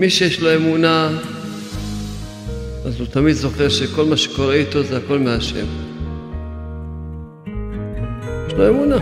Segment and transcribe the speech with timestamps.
[0.00, 1.08] מי שיש לו אמונה,
[2.86, 5.66] אז הוא תמיד זוכר שכל מה שקורה איתו זה הכל מהשם.
[8.46, 8.96] יש לו אמונה.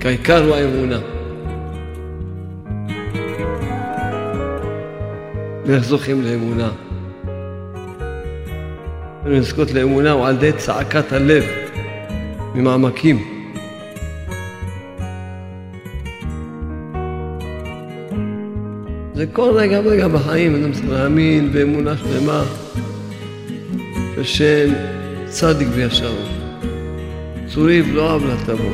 [0.00, 0.98] כי העיקר הוא האמונה.
[5.66, 6.70] ואיך זוכים לאמונה?
[9.26, 11.44] לזכות לאמונה הוא על ידי צעקת הלב
[12.54, 13.31] ממעמקים.
[19.32, 22.44] כל רגע ורגע בחיים, אדם צריך להאמין באמונה שלמה
[24.18, 24.72] בשם
[25.26, 26.12] צדיק וישר.
[27.46, 28.72] צוריב לא אהב תבוא.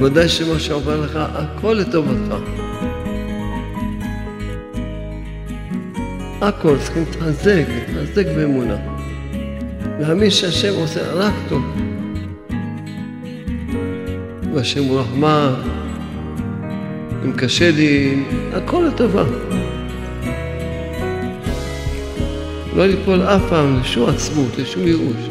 [0.00, 2.34] ודאי שמה שעובר לך, הכל לטובתך.
[6.40, 8.76] הכל צריכים להתחזק, להתחזק באמונה.
[10.00, 11.83] להאמין שהשם עושה רק טוב.
[14.54, 15.52] והשם הוא רחמן,
[17.24, 19.24] אם קשה לי, הכל לטובה.
[22.76, 25.28] לא ליפול אף פעם לשום עצמות, לשום ייאוש.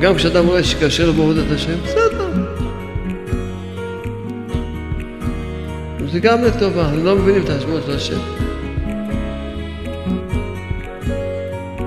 [0.00, 2.30] גם כשאדם רואה שקשה לו בעבודת השם, בסדר.
[6.12, 8.20] זה גם לטובה, לא מבינים את השמות של השם.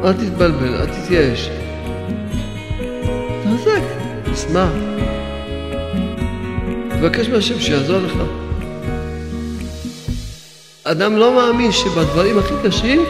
[0.04, 1.63] אל תתבלבל, אל תתייאש.
[4.34, 4.70] תשמח.
[6.90, 8.14] תבקש מהשם שיעזור לך.
[10.84, 13.02] אדם לא מאמין שבדברים הכי קשים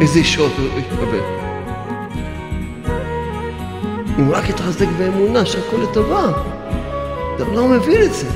[0.00, 1.20] איזה ישועות הוא יקבל.
[4.18, 6.24] אם רק יתחזק באמונה שהכל לטובה,
[7.36, 8.26] אדם לא מבין את זה.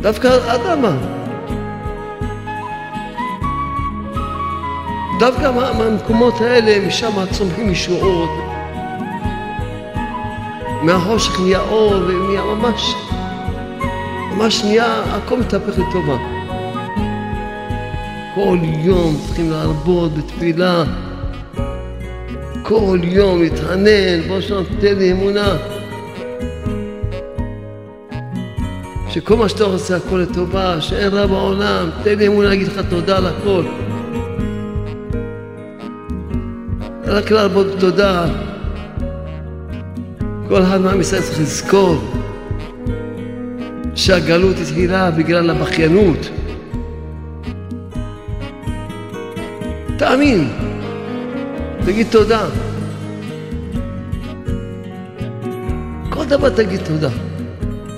[0.00, 0.96] דווקא אדמה.
[5.18, 8.45] דווקא מהמקומות האלה, משם צומחים ישועות.
[10.86, 12.94] מהחושך נהיה אור, ונהיה ממש,
[14.32, 16.16] ממש נהיה, הכל מתהפך לטובה.
[18.34, 20.84] כל יום צריכים להרבות בתפילה.
[22.62, 25.56] כל יום להתענן, בוא שם תן לי אמונה.
[29.08, 33.16] שכל מה שאתה עושה הכל לטובה, שאין רע בעולם, תן לי אמונה להגיד לך תודה
[33.16, 33.64] על הכל.
[37.06, 38.45] רק להרבות תודה.
[40.48, 41.96] כל אחד מעם ישראל צריך לזכור
[43.94, 46.30] שהגלות התחילה בגלל הבכיינות.
[49.98, 50.48] תאמין,
[51.84, 52.46] תגיד תודה.
[56.10, 57.10] כל דבר תגיד תודה.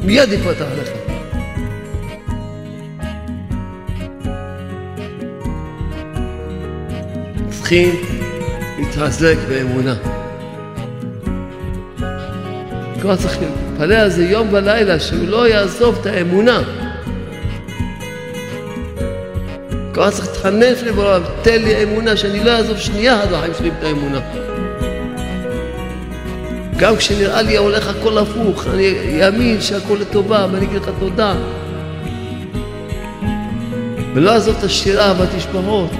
[0.05, 0.89] מיד יפתח לך.
[7.51, 7.95] צריכים
[8.79, 10.18] להתחזק באמונה.
[13.01, 16.63] כבר צריך להתפלל על זה יום ולילה, שהוא לא יעזוב את האמונה.
[19.95, 23.71] כבר צריך להתחנן לפני בורא, תן לי אמונה שאני לא אעזוב שנייה עד בחיים שלי
[23.79, 24.21] את האמונה.
[26.77, 31.35] גם כשנראה לי הולך הכל הפוך, אני אאמין שהכל לטובה ואני אגיד לך תודה.
[34.15, 35.91] ולא אעזוב את השירה והתשבחות.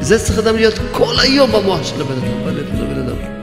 [0.00, 3.39] זה צריך אדם להיות כל היום במוח של הבן אדם, בלב של הבן אדם.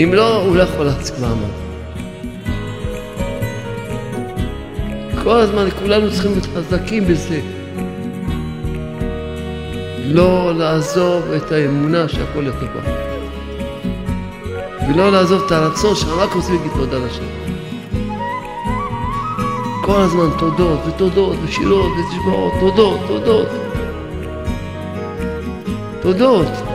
[0.00, 1.62] אם לא, הוא לא יכול להחזיק מעמד.
[5.24, 7.40] כל הזמן כולנו צריכים להיות חזקים בזה.
[10.04, 12.80] לא לעזוב את האמונה שהכל לטובה.
[14.88, 17.24] ולא לעזוב את הרצון שרק רוצים להגיד תודה לשם.
[19.82, 23.48] כל הזמן תודות ותודות ושירות ותשבעות, תודות, תודות.
[26.02, 26.71] תודות.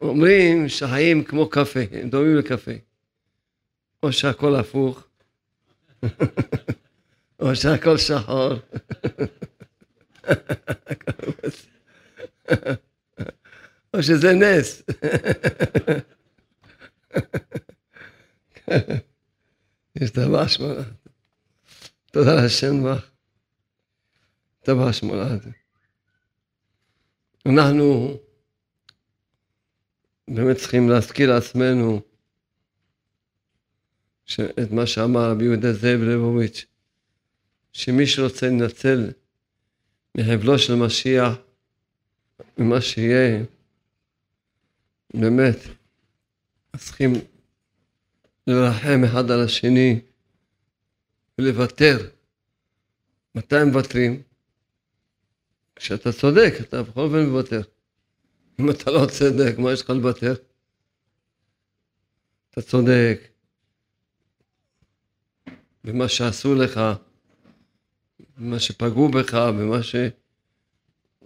[0.00, 2.72] אומרים שחיים כמו קפה, הם דומים לקפה.
[4.02, 5.06] או שהכל הפוך,
[7.40, 8.52] או שהכל שחור.
[13.94, 14.82] או שזה נס.
[20.00, 20.82] יש דבר שמונה.
[22.12, 23.10] תודה להשם לך.
[24.68, 25.36] דבר שמונה.
[27.46, 28.18] אנחנו
[30.28, 32.00] באמת צריכים להזכיר לעצמנו
[34.40, 36.66] את מה שאמר רבי יהודה זאב ליבוביץ',
[37.72, 39.10] שמי שרוצה לנצל
[40.16, 41.32] מחבלו של משיח,
[42.58, 43.44] ממה שיהיה,
[45.14, 45.56] באמת,
[46.76, 47.12] צריכים
[48.46, 50.00] לרחם אחד על השני
[51.38, 52.10] ולוותר.
[53.34, 54.22] מתי הם מוותרים?
[55.76, 57.62] כשאתה צודק, אתה בכל אופן מוותר.
[58.60, 60.34] אם אתה לא צודק, מה יש לך לוותר?
[62.50, 63.20] אתה צודק
[65.84, 66.80] במה שעשו לך,
[68.36, 69.96] במה שפגעו בך, במה ש...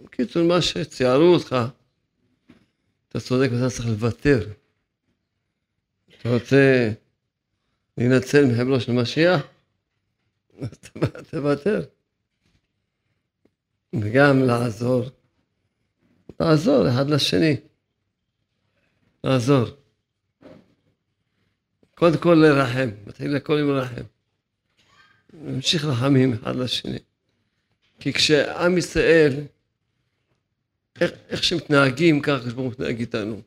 [0.03, 1.55] בקיצור, מה שציערו אותך,
[3.09, 4.53] אתה צודק ואתה צריך לוותר.
[6.07, 6.91] אתה רוצה
[7.97, 9.41] להינצל מחבלו של משיח?
[10.61, 10.69] אז
[11.29, 11.85] תוותר.
[13.93, 15.18] וגם לעזור.
[16.39, 17.55] לעזור אחד לשני.
[19.23, 19.65] לעזור.
[21.95, 24.03] קודם כל לרחם, מתחיל לכל עם לרחם.
[25.33, 26.99] נמשיך רחמים אחד לשני.
[27.99, 29.33] כי כשעם ישראל,
[31.01, 33.41] איך, איך שמתנהגים, ככה ברוך הוא מתנהג איתנו.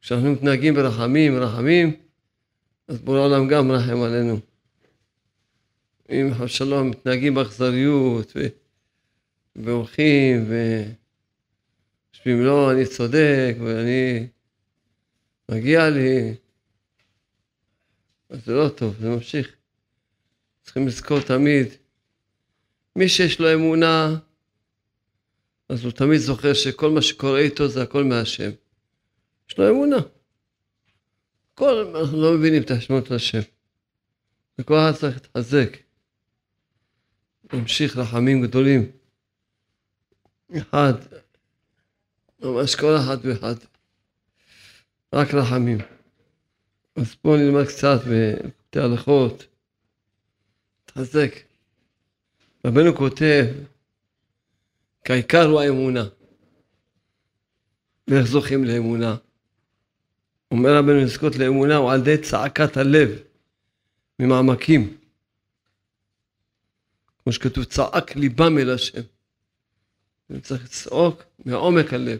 [0.00, 1.96] כשאנחנו מתנהגים ברחמים, רחמים,
[2.88, 4.40] אז בורא העולם גם מרחם עלינו.
[6.10, 8.32] אם חס מתנהגים באכזריות
[9.56, 10.44] והולכים
[12.26, 14.26] וחושבים לא, אני צודק ואני
[15.50, 16.34] מגיע לי,
[18.28, 19.56] אז זה לא טוב, זה ממשיך.
[20.62, 21.66] צריכים לזכור תמיד,
[22.96, 24.18] מי שיש לו אמונה,
[25.68, 28.50] אז הוא תמיד זוכר שכל מה שקורה איתו זה הכל מהשם.
[29.48, 29.98] יש לו אמונה.
[31.54, 33.40] כל, אנחנו לא מבינים את השמות השם.
[34.58, 35.76] וכל אחד צריך להתחזק.
[37.52, 38.90] להמשיך רחמים גדולים.
[40.56, 40.94] אחד,
[42.46, 43.54] ממש כל אחד ואחד.
[45.14, 45.78] רק רחמים.
[46.96, 49.46] אז בואו נלמד קצת בקטעי הלכות.
[50.84, 51.34] תחזק.
[52.64, 53.44] רבנו כותב,
[55.04, 56.04] כי העיקר הוא האמונה.
[58.08, 59.16] ואיך זוכים לאמונה?
[60.50, 63.08] אומר רבנו לזכות לאמונה הוא על ידי צעקת הלב
[64.18, 64.96] ממעמקים.
[67.22, 69.02] כמו שכתוב, צעק ליבם אל השם.
[70.42, 72.18] צריך לצעוק מעומק הלב.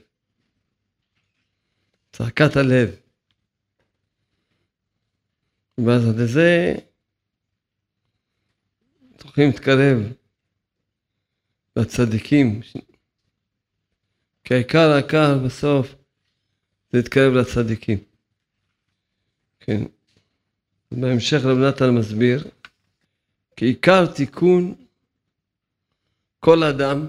[2.17, 2.97] צעקת הלב.
[5.79, 6.75] ואז עד לזה
[9.17, 9.99] צריכים להתקרב
[11.77, 12.61] לצדיקים.
[14.45, 15.95] כי העיקר העיקר בסוף
[16.93, 17.99] זה להתקרב לצדיקים.
[19.61, 19.83] כן.
[20.93, 22.45] בהמשך רב נתן מסביר,
[23.57, 24.75] כי עיקר תיקון
[26.41, 27.09] כל אדם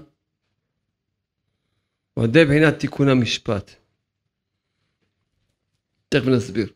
[2.14, 3.87] הוא עדי בחינת תיקון המשפט.
[6.08, 6.72] תכף נסביר.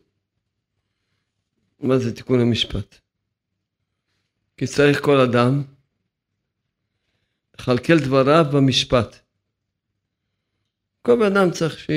[1.79, 2.95] מה זה תיקון המשפט?
[4.57, 5.63] כי צריך כל אדם
[7.53, 9.15] לכלכל דבריו במשפט.
[11.01, 11.89] כל בן אדם צריך ש...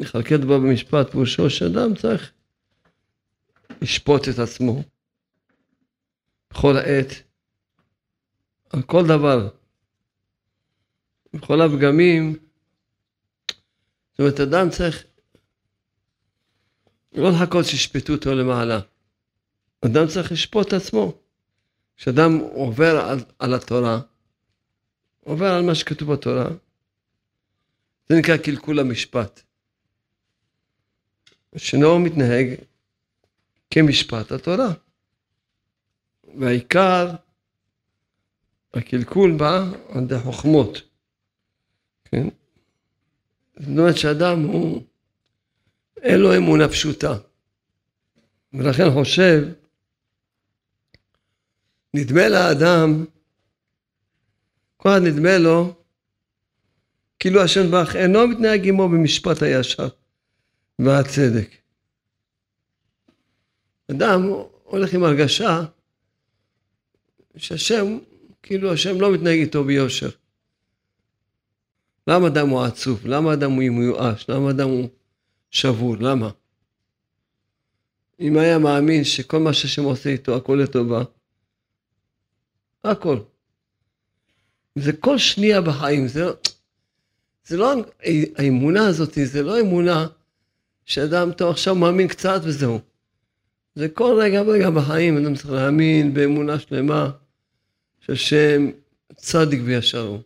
[0.00, 2.32] לכלכל דבריו במשפט, פירושו שאדם צריך
[3.82, 4.82] לשפוט את עצמו
[6.50, 7.06] בכל העת,
[8.72, 9.48] על כל דבר,
[11.32, 12.49] בכל הפגמים.
[14.20, 15.04] זאת אומרת, אדם צריך
[17.12, 18.80] לא לחכות שישפטו אותו למעלה.
[19.84, 21.18] אדם צריך לשפוט את עצמו.
[21.96, 24.00] כשאדם עובר על, על התורה,
[25.20, 26.48] עובר על מה שכתוב בתורה,
[28.08, 29.42] זה נקרא קלקול המשפט.
[31.56, 32.46] שאינו מתנהג
[33.70, 34.72] כמשפט התורה.
[36.40, 37.10] והעיקר,
[38.74, 40.82] הקלקול בא על ידי חוכמות.
[42.04, 42.28] כן?
[43.60, 44.82] זאת אומרת שאדם הוא,
[46.02, 47.16] אין לו אמונה פשוטה.
[48.52, 49.48] ולכן חושב,
[51.94, 53.04] נדמה לאדם,
[54.76, 55.74] כל אחד נדמה לו,
[57.18, 59.88] כאילו השם ברך אינו מתנהג עמו במשפט הישר.
[60.78, 61.50] והצדק.
[63.90, 64.22] אדם
[64.64, 65.60] הולך עם הרגשה
[67.36, 67.98] שהשם,
[68.42, 70.10] כאילו השם לא מתנהג איתו ביושר.
[72.10, 73.06] למה אדם הוא עצוב?
[73.06, 74.26] למה אדם הוא מיואש?
[74.28, 74.88] למה אדם הוא
[75.50, 75.96] שבור?
[76.00, 76.30] למה?
[78.20, 81.02] אם היה מאמין שכל מה שהשם עושה איתו הכל לטובה,
[82.84, 83.18] הכל.
[84.74, 86.24] זה כל שנייה בחיים, זה
[87.46, 87.74] זה לא,
[88.36, 90.06] האמונה הזאת, זה לא אמונה
[90.84, 92.80] שאדם טוב עכשיו מאמין קצת וזהו.
[93.74, 97.10] זה כל רגע ורגע בחיים, אדם צריך להאמין באמונה שלמה
[98.00, 98.70] שהשם
[99.16, 100.20] צדיק וישר הוא.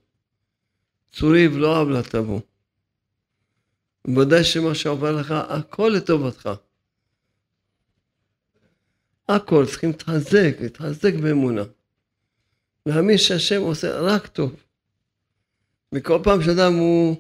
[1.15, 2.41] צורי ולא עוולה תבוא.
[4.07, 6.51] ודאי שמה שעובר לך, הכל לטובתך.
[9.29, 11.63] הכל, צריכים להתחזק, להתחזק באמונה.
[12.87, 14.57] להאמין שהשם עושה רק טוב.
[15.93, 17.17] וכל פעם שאדם הוא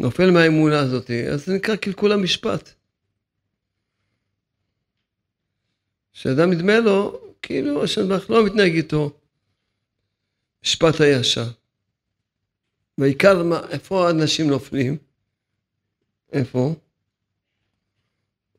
[0.00, 2.70] נופל מהאמונה הזאת, אז זה נקרא קלקול המשפט.
[6.12, 9.18] שאדם נדמה לו, כאילו השם לא מתנהג איתו
[10.64, 11.61] משפט הישר.
[12.98, 14.96] בעיקר, מה, איפה אנשים נופלים?
[16.32, 16.74] איפה?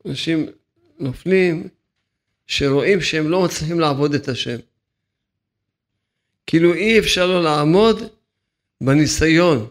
[0.06, 0.46] אנשים
[1.00, 1.68] נופלים
[2.48, 4.58] שרואים שהם לא מצליחים לעבוד את השם.
[6.46, 7.98] כאילו אי אפשר לו לעמוד
[8.82, 9.68] בניסיון,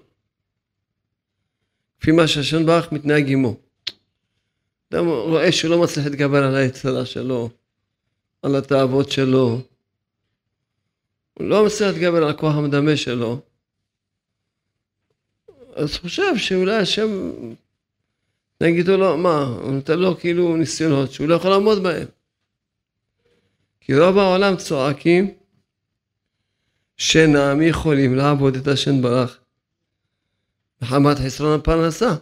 [2.01, 3.57] לפי מה שהשם ברך מתנהג עמו.
[4.93, 7.51] אדם רואה שהוא לא מצליח להתגבר על היצרה שלו,
[8.43, 9.61] על התאוות שלו,
[11.35, 13.41] הוא לא מצליח להתגבר על הכוח המדמה שלו,
[15.75, 17.33] אז חושב שאולי השם
[18.61, 22.07] נגיד לו, מה, הוא נותן לו כאילו ניסיונות שהוא לא יכול לעמוד בהם.
[23.81, 25.35] כי רוב העולם צועקים
[26.97, 29.39] שאינם יכולים לעבוד את השם ברך
[30.83, 32.15] מחמת חסרון הפרנסה.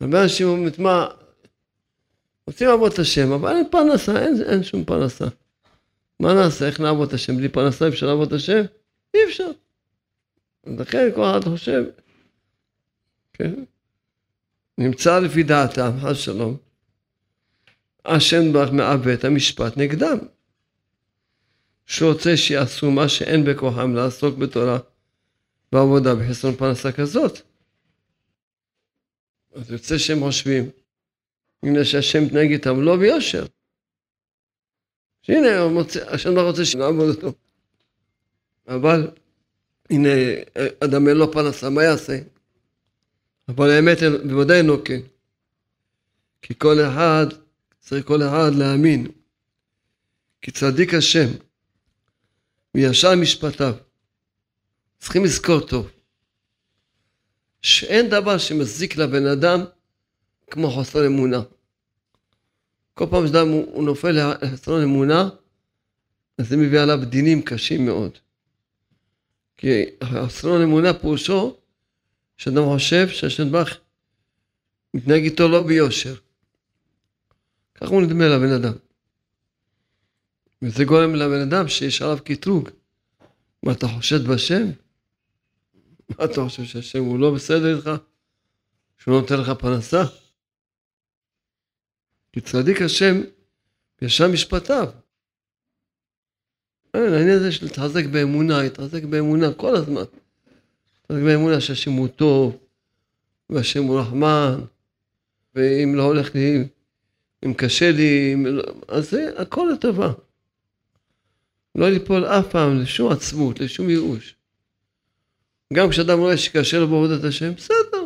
[0.00, 1.06] הרבה אנשים אומרים, מה,
[2.46, 5.24] רוצים לעבוד את השם, אבל אין פרנסה, אין, אין שום פרנסה.
[6.20, 7.36] מה נעשה, איך נעבוד את השם?
[7.36, 8.62] בלי פרנסה אפשר לעבוד את השם?
[9.14, 9.50] אי אפשר.
[10.66, 11.84] לכן כל אחד חושב,
[13.32, 13.64] כן?
[14.78, 16.56] נמצא לפי דעתם, חס שלום,
[18.04, 20.18] השם ברך מעוות המשפט נגדם.
[21.86, 24.78] שרוצה שיעשו מה שאין בכוחם לעסוק בתורה
[25.72, 27.40] בעבודה בחסרון פרנסה כזאת.
[29.54, 30.70] אז יוצא שהם חושבים,
[31.62, 33.46] הנה שהשם מתנהג איתם לא ביושר.
[35.22, 35.48] שהנה,
[36.06, 37.32] השם לא רוצה שנעבוד אותו.
[38.68, 39.10] אבל
[39.90, 40.08] הנה,
[40.84, 42.18] אדם אין לו פרנסה, מה יעשה?
[43.48, 45.00] אבל האמת בוודאי אינו כן.
[46.42, 47.26] כי כל אחד,
[47.80, 49.06] צריך כל אחד להאמין.
[50.42, 51.28] כי צדיק השם,
[52.74, 53.74] וישר משפטיו.
[54.98, 55.90] צריכים לזכור טוב,
[57.62, 59.64] שאין דבר שמזיק לבן אדם
[60.50, 61.42] כמו חוסר אמונה.
[62.94, 64.10] כל פעם שאדם הוא נופל
[64.42, 65.28] לחסרון אמונה,
[66.38, 68.18] אז זה מביא עליו דינים קשים מאוד.
[69.62, 71.56] כי חסרון אמונה פירושו
[72.36, 73.80] שאדם חושב שהשם ברך
[74.94, 76.14] מתנהג איתו לא ביושר.
[77.74, 78.72] ככה הוא נדמה לבן אדם.
[80.62, 82.68] וזה גורם לבן אדם שיש עליו קטרוג.
[83.62, 84.66] מה אתה חושד בשם?
[86.08, 87.90] מה אתה חושב שהשם הוא לא בסדר איתך?
[88.98, 90.02] שהוא לא נותן לך פרנסה?
[92.32, 93.20] כי צדיק השם
[94.02, 94.88] ישר משפטיו.
[96.94, 100.02] העניין הזה של להתחזק באמונה, להתחזק באמונה כל הזמן.
[101.10, 102.56] להתחזק באמונה שהשם הוא טוב,
[103.50, 104.60] והשם הוא רחמן,
[105.54, 106.64] ואם לא הולך לי,
[107.44, 110.12] אם קשה לי, לא, אז זה הכל לטובה.
[111.74, 114.36] לא ליפול אף פעם לשום עצמות, לשום ייאוש.
[115.72, 118.04] גם כשאדם רואה שקשה לו בעבודת השם, בסדר.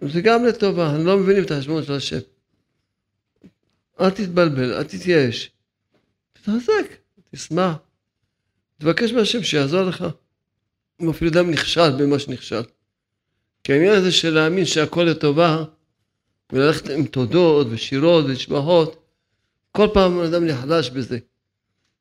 [0.00, 2.18] זה גם לטובה, אני לא מבינים את החשבון של השם.
[4.00, 5.50] אל תתבלבל, אל תתייאש.
[6.42, 6.96] תתחזק,
[7.30, 7.76] תשמח.
[8.78, 10.04] תבקש מהשם שיעזור לך.
[11.02, 12.62] אם אפילו אדם נכשל במה שנכשל.
[13.64, 15.64] כי העניין הזה של להאמין שהכל לטובה,
[16.52, 19.06] וללכת עם תודות ושירות ושבחות,
[19.72, 21.18] כל פעם אדם נחלש בזה.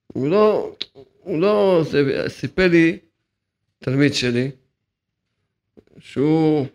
[0.08, 0.76] הוא לא,
[1.20, 1.84] הוא לא,
[2.28, 2.98] סיפר לי
[3.80, 4.52] תלמיד שלי,
[6.00, 6.66] שהוא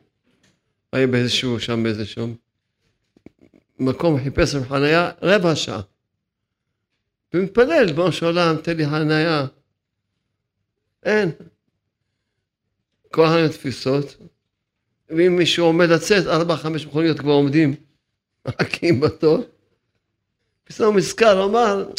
[0.93, 2.35] היה באיזשהו, שם באיזשהו
[3.79, 5.81] מקום, חיפש חניה רבע שעה.
[7.35, 9.47] ומתפלל, בוא של עולם, תן לי חניה.
[11.03, 11.31] אין.
[13.11, 14.17] כל החניות תפיסות,
[15.09, 17.75] ואם מישהו עומד לצאת, ארבע, חמש מכוניות כבר עומדים,
[18.49, 19.45] מחכים בתור.
[20.65, 21.91] פתאום נזכר, אמר,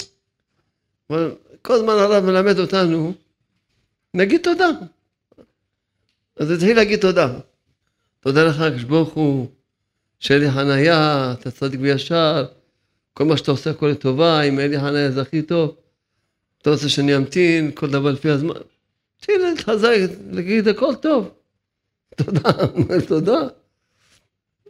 [1.61, 3.13] כל הזמן הרב מלמד אותנו,
[4.13, 4.69] נגיד תודה.
[6.37, 7.39] אז תתחיל להגיד תודה.
[8.19, 9.47] תודה לך, הקדוש ברוך הוא,
[10.19, 12.45] שאין לי חניה, אתה צדיק וישר,
[13.17, 15.75] כל מה שאתה עושה הכל לטובה, אם אין לי חניה זה הכי טוב.
[16.61, 18.53] אתה רוצה שאני אמתין, כל דבר לפי הזמן.
[19.17, 19.97] תתחיל להתחזק,
[20.31, 21.31] להגיד הכל טוב.
[22.15, 22.51] תודה,
[23.07, 23.47] תודה.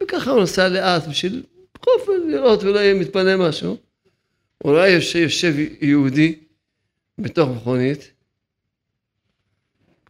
[0.02, 1.42] וככה הוא נוסע לאט בשביל
[1.86, 3.76] אופן לראות ואולי מתפנה משהו.
[4.64, 6.38] אולי יושב יהודי
[7.18, 8.10] בתוך מכונית,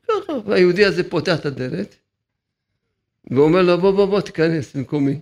[0.08, 1.96] ככה, והיהודי הזה פותח את הדלת,
[3.30, 5.20] ואומר לו בוא בוא בוא תיכנס במקומי.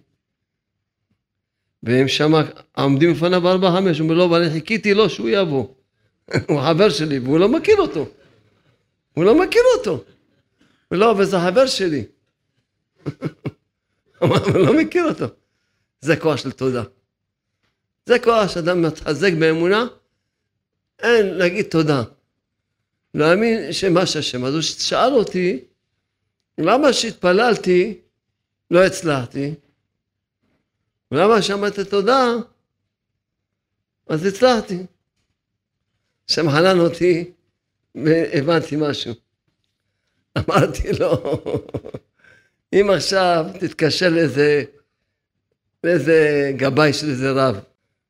[1.85, 2.33] והם שם
[2.77, 5.67] עומדים לפניו ארבע חמש, הוא אומר לו, ואני חיכיתי לו שהוא יבוא.
[6.49, 8.09] הוא חבר שלי, והוא לא מכיר אותו.
[9.15, 10.05] הוא לא מכיר אותו.
[10.89, 12.05] הוא לא, אבל חבר שלי.
[14.21, 15.25] הוא לא מכיר אותו.
[16.01, 16.83] זה כוח של תודה.
[18.07, 19.87] זה כבר שאדם מתחזק באמונה,
[21.03, 22.03] אין להגיד תודה.
[23.15, 24.45] להאמין שמה שהשם.
[24.45, 25.65] אז הוא שאל אותי,
[26.59, 27.99] למה שהתפללתי
[28.71, 29.55] לא הצלחתי?
[31.15, 32.33] ולמה שאמרתי תודה,
[34.07, 34.87] אז הצלחתי.
[36.29, 37.33] השם חנן אותי
[37.95, 39.15] והבנתי משהו.
[40.39, 41.43] אמרתי לו,
[42.73, 44.65] אם עכשיו תתקשר לאיזה,
[45.85, 47.61] לאיזה גבאי של איזה רב,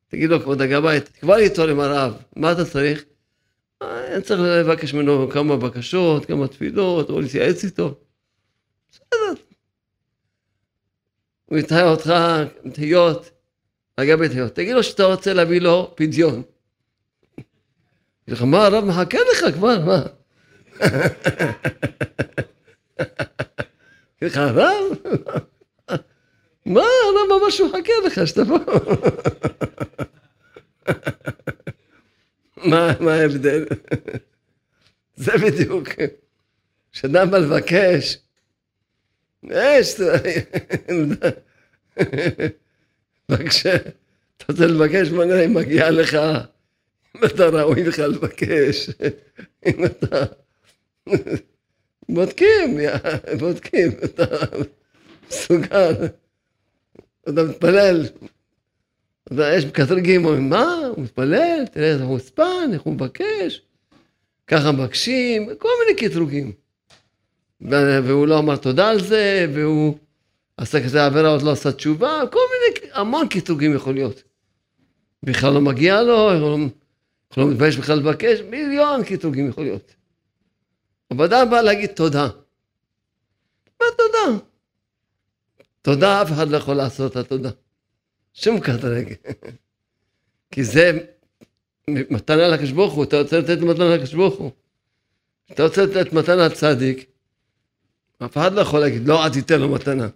[0.08, 3.04] תגיד לו, כבוד הגבאי, תקבע לי תור עם הרב, מה אתה צריך?
[3.82, 7.94] אני צריך לבקש ממנו כמה בקשות, כמה תפילות, או להתייעץ איתו.
[8.90, 9.42] בסדר.
[11.44, 12.12] הוא יתראה אותך
[12.72, 13.30] תהיות,
[14.00, 14.54] לגבי תהיות.
[14.54, 16.42] תגיד לו שאתה רוצה להביא לו פדיון.
[18.44, 20.02] מה הרב מחכה לך כבר, מה?
[24.22, 24.84] לך, הרב?
[26.66, 28.58] מה, הרב ממש מחכה לך שתבוא.
[33.00, 33.64] מה ההבדל?
[35.16, 35.88] זה בדיוק.
[36.92, 38.18] כשאדם בא לבקש,
[39.50, 40.00] יש,
[43.28, 43.76] בבקשה,
[44.36, 46.14] אתה רוצה לבקש, נראה אם מגיע לך,
[47.16, 48.90] אם אתה ראוי לך לבקש,
[49.66, 50.24] אם אתה...
[52.08, 52.78] בודקים,
[53.38, 54.24] בודקים, אתה
[55.28, 55.94] מסוגל,
[57.28, 58.06] אתה מתפלל.
[59.32, 63.62] יש מקטרגים, אומרים, מה, הוא מתפלל, תראה איזה חוצפן, איך הוא מבקש,
[64.46, 66.63] ככה מבקשים, כל מיני קטרוגים.
[67.64, 69.98] והוא לא אמר תודה על זה, והוא
[70.56, 74.22] עשה כזה עבירה, עוד לא עשה תשובה, כל מיני, המון קטרוגים יכול להיות.
[75.22, 76.30] בכלל לא מגיע לו,
[77.30, 79.94] יכול לא מתבייש בכלל לבקש, מיליון קטרוגים יכול להיות.
[81.20, 82.28] אדם בא להגיד תודה.
[83.80, 84.44] מה תודה?
[85.82, 87.50] תודה, אף אחד לא יכול לעשות את התודה.
[88.34, 89.14] שום קטרג.
[90.52, 90.98] כי זה
[91.90, 92.48] מתנה
[92.92, 93.96] הוא, אתה רוצה לתת מתנה
[94.38, 94.50] הוא.
[95.52, 97.13] אתה רוצה לתת מתנה לצדיק,
[98.24, 100.08] אף אחד לא יכול להגיד, לא, אל תיתן לו מתנה.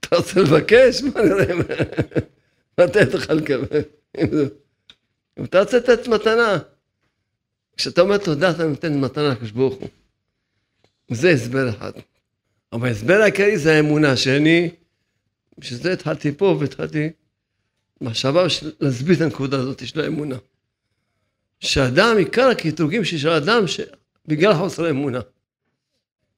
[0.00, 1.02] אתה רוצה לבקש?
[1.02, 1.54] מה נראה?
[2.78, 3.82] לתת לך לקבל.
[5.38, 6.58] אם אתה רוצה לתת מתנה,
[7.76, 9.88] כשאתה אומר תודה, אתה נותן מתנה לקדוש ברוך הוא.
[11.10, 11.92] זה הסבר אחד.
[12.72, 14.70] אבל ההסבר העיקרי זה האמונה, שאני,
[15.58, 17.10] בשביל זה התחלתי פה והתחלתי
[18.00, 18.46] מחשבה
[18.80, 20.36] להסביר את הנקודה הזאת של האמונה.
[21.60, 23.64] שאדם, עיקר הקטרוגים שיש לאדם,
[24.26, 25.20] בגלל חוסר האמונה.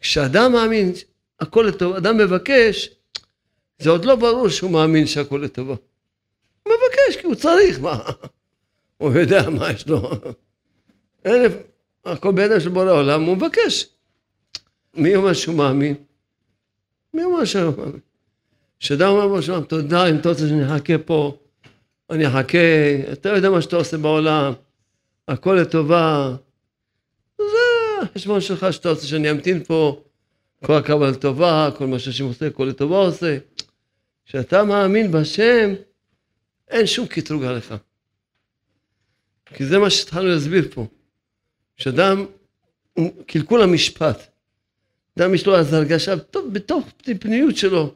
[0.05, 0.93] כשאדם מאמין,
[1.41, 2.91] הכל לטוב, אדם מבקש,
[3.79, 5.75] זה עוד לא ברור שהוא מאמין שהכל לטובה.
[6.63, 7.99] הוא מבקש כי הוא צריך, מה?
[8.99, 10.11] הוא יודע מה יש לו.
[11.27, 11.53] אלף,
[12.05, 13.87] הכל בידיים של בורא עולם, הוא מבקש.
[14.95, 15.95] מי אומר שהוא מאמין?
[17.15, 18.01] מי אומר שהוא מאמין?
[18.81, 21.37] כשאדם אומר בשלום, תודה, אם אתה רוצה שאני אחכה פה,
[22.11, 22.59] אני אחכה,
[23.13, 24.53] אתה יודע מה שאתה עושה בעולם,
[25.29, 26.37] הכל לטובה,
[28.05, 30.03] החשבון שלך שאתה רוצה שאני אמתין פה,
[30.65, 33.39] כל הכבוד לטובה, כל מה שהשם עושה, כל לטובה עושה.
[34.27, 35.75] כשאתה מאמין בשם,
[36.69, 37.75] אין שום קטרוג עליך.
[39.47, 40.87] כי זה מה שהתחלנו להסביר פה.
[41.77, 42.27] כשאדם,
[43.27, 44.31] קלקול המשפט.
[45.19, 46.89] אדם יש לו אז הרגשה, טוב, בתוך
[47.21, 47.95] פנימיות שלו,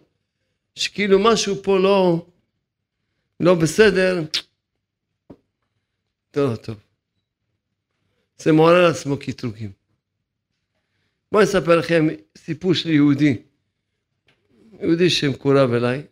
[0.74, 2.26] שכאילו משהו פה לא,
[3.40, 4.22] לא בסדר,
[6.30, 6.76] טוב, טוב.
[8.38, 9.77] זה מעורר עצמו קטרוגים.
[11.32, 13.42] בואו אני אספר לכם סיפור של יהודי,
[14.80, 16.02] יהודי שמקורב אליי.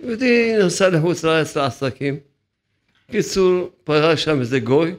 [0.00, 2.20] יהודי נסע לחוץ לארץ לעסקים.
[3.10, 4.94] קיצור, פרש שם איזה גוי.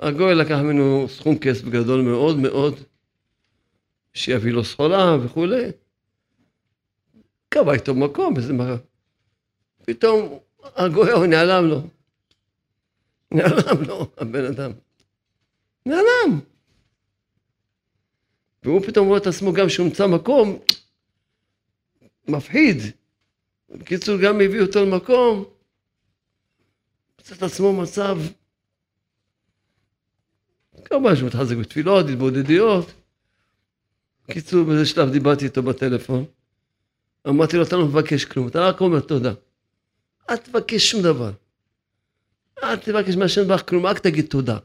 [0.00, 2.80] הגוי לקח ממנו סכום כסף גדול מאוד מאוד,
[4.14, 5.70] שיביא לו סחורה וכולי.
[7.48, 8.76] קבע איתו מקום, איזה מקום.
[9.86, 11.82] פתאום הגוי ההוא נעלם לו.
[13.30, 14.72] נעלם לו, הבן אדם.
[15.86, 16.40] נעלם.
[18.62, 20.58] והוא פתאום רואה את עצמו גם שהוא נמצא מקום
[22.28, 22.76] מפחיד.
[23.70, 25.44] בקיצור, גם הביא אותו למקום,
[27.20, 28.18] מצא את עצמו מצב,
[30.84, 32.92] כמובן שהוא מתחזק בתפילות, התבודדויות.
[34.28, 36.24] בקיצור, באיזה שלב דיברתי איתו בטלפון.
[37.28, 39.32] אמרתי לו, אתה לא מבקש כלום, אתה רק אומר תודה.
[40.30, 41.30] אל תבקש שום דבר.
[42.62, 44.58] אל תבקש מהשם בך כלום, רק תגיד תודה.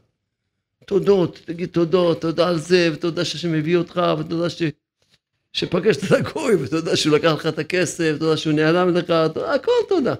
[0.86, 4.62] תודות, תגיד תודות, תודה על זה, ותודה שהשם מביא אותך, ותודה ש...
[5.52, 9.10] שפגשת את הגוי, ותודה שהוא לקח לך את הכסף, ותודה שהוא נעלם לך,
[9.54, 10.14] הכל תודה.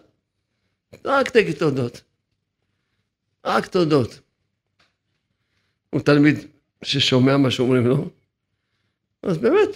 [1.05, 2.02] רק תגיד תודות.
[3.44, 4.20] רק תודות.
[5.90, 6.37] הוא תלמיד
[6.83, 8.11] ששומע מה שאומרים לו,
[9.22, 9.68] אז באמת,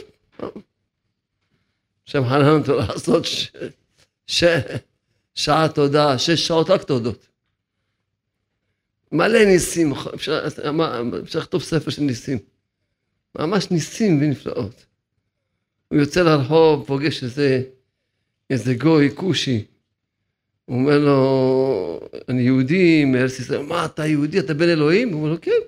[2.06, 3.52] השם חנן אותו לעשות ש...
[4.26, 4.44] ש...
[5.34, 7.26] שעה תודה, שש שעות רק תודות.
[9.12, 10.46] מלא ניסים, אפשר,
[11.22, 12.38] אפשר לכתוב ספר של ניסים.
[13.38, 14.86] ממש ניסים ונפלאות.
[15.88, 17.62] הוא יוצא לרחוב, פוגש איזה,
[18.50, 19.64] איזה גוי כושי.
[20.64, 25.08] הוא אומר לו, אני יהודי מארץ ישראל, מה אתה יהודי, אתה בן אלוהים?
[25.08, 25.50] הוא אומר לו, כן.
[25.50, 25.66] הוא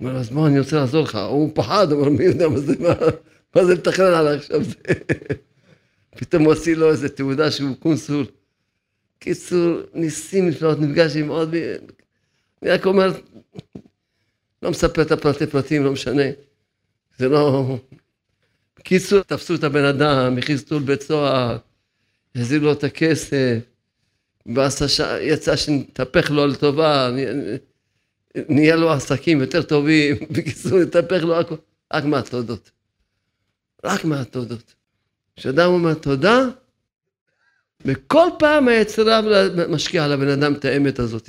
[0.00, 1.14] אומר לו, אז מה, אני רוצה לעזור לך.
[1.14, 2.94] הוא פחד, הוא אומר, מי יודע מה זה, מה,
[3.56, 4.60] מה זה לתכנן עליי עכשיו?
[6.18, 8.26] פתאום הוא עושה לו איזה תעודה שהוא קונסול.
[9.18, 11.54] קיצור, ניסים נפלאות, נפגש עם עוד...
[12.64, 13.12] אני רק אומר,
[14.62, 16.22] לא מספר את הפרטי פרטים, לא משנה.
[17.18, 17.76] זה לא...
[18.74, 21.56] קיצור, תפסו את הבן אדם, הכניסו לבית סוהר,
[22.36, 23.58] החזירו לו את הכסף,
[24.54, 24.82] ואז
[25.20, 27.10] יצא שנתהפך לו לטובה,
[28.48, 31.54] נהיה לו עסקים יותר טובים, בקיצור, נתהפך לו הכל,
[31.92, 32.70] רק מהתודות.
[33.84, 34.74] רק מהתודות.
[35.36, 36.40] כשאדם אומר תודה,
[37.84, 39.20] וכל פעם היצרה
[39.68, 41.28] משקיע על הבן אדם את האמת הזאת.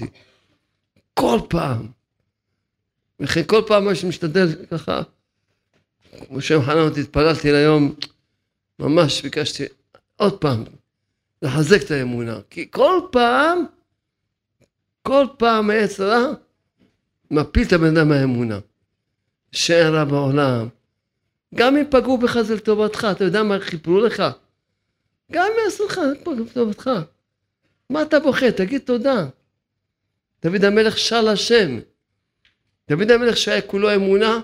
[1.20, 1.88] כל פעם.
[3.20, 5.02] וכן כל פעם מה שמשתדל ככה,
[6.28, 6.40] כמו
[6.78, 7.96] אותי, התפללתי ליום,
[8.80, 9.64] ממש ביקשתי
[10.16, 10.64] עוד פעם
[11.42, 12.40] לחזק את האמונה.
[12.50, 13.66] כי כל פעם,
[15.02, 16.26] כל פעם היצרה
[17.32, 18.60] מפיל את הבן אדם מהאמונה.
[19.52, 20.68] שאין רע בעולם.
[21.56, 24.24] גם אם פגעו בך זה לטובתך, אתה יודע מה חיפרו לך?
[25.32, 26.90] גם אם יעשו לך, זה לטובתך.
[27.90, 28.52] מה אתה בוכה?
[28.52, 29.26] תגיד תודה.
[30.46, 31.80] דוד המלך שר לשם.
[32.90, 34.40] דוד המלך שהיה כולו אמונה,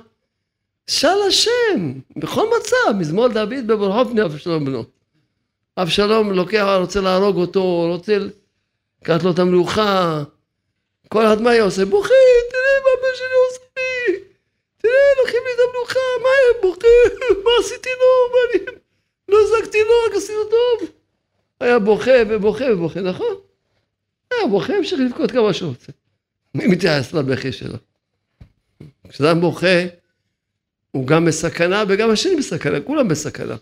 [0.87, 4.83] שר לשם, בכל מצב, מזמור דוד בברכות פני אבשלום בנו.
[5.77, 8.17] אבשלום לוקח, רוצה להרוג אותו, רוצה
[9.01, 10.23] לקחת לו את המלוכה.
[11.07, 11.85] כל אחד מה היה עושה?
[11.85, 12.09] בוכה,
[12.51, 13.65] תראה מה הבן שלי עושה
[14.07, 14.19] לי.
[14.77, 16.87] תראה, לוקחים לי את המלוכה, מה היה בוכה?
[17.45, 18.31] מה עשיתי לו?
[18.31, 18.77] מה אני...
[19.29, 20.89] לא הזקתי לו, רק עשיתי לו טוב.
[21.59, 23.50] היה בוכה ובוכה ובוכה, נכון?
[24.31, 25.91] היה בוכה, המשיך לבכות כמה שהוא רוצה.
[26.55, 27.77] מי מתייחס לבכי שלו?
[29.09, 29.85] כשאדם בוכה,
[30.91, 33.55] הוא גם בסכנה וגם השני בסכנה, כולם בסכנה.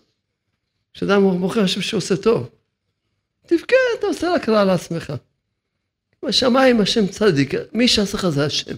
[0.92, 2.50] כשאדם בוכה, חושב שהוא עושה טוב.
[3.46, 5.12] תבכה, אתה עושה רק רע לעצמך.
[6.24, 8.74] בשמיים השם צדיק, מי שעשה לך זה השם.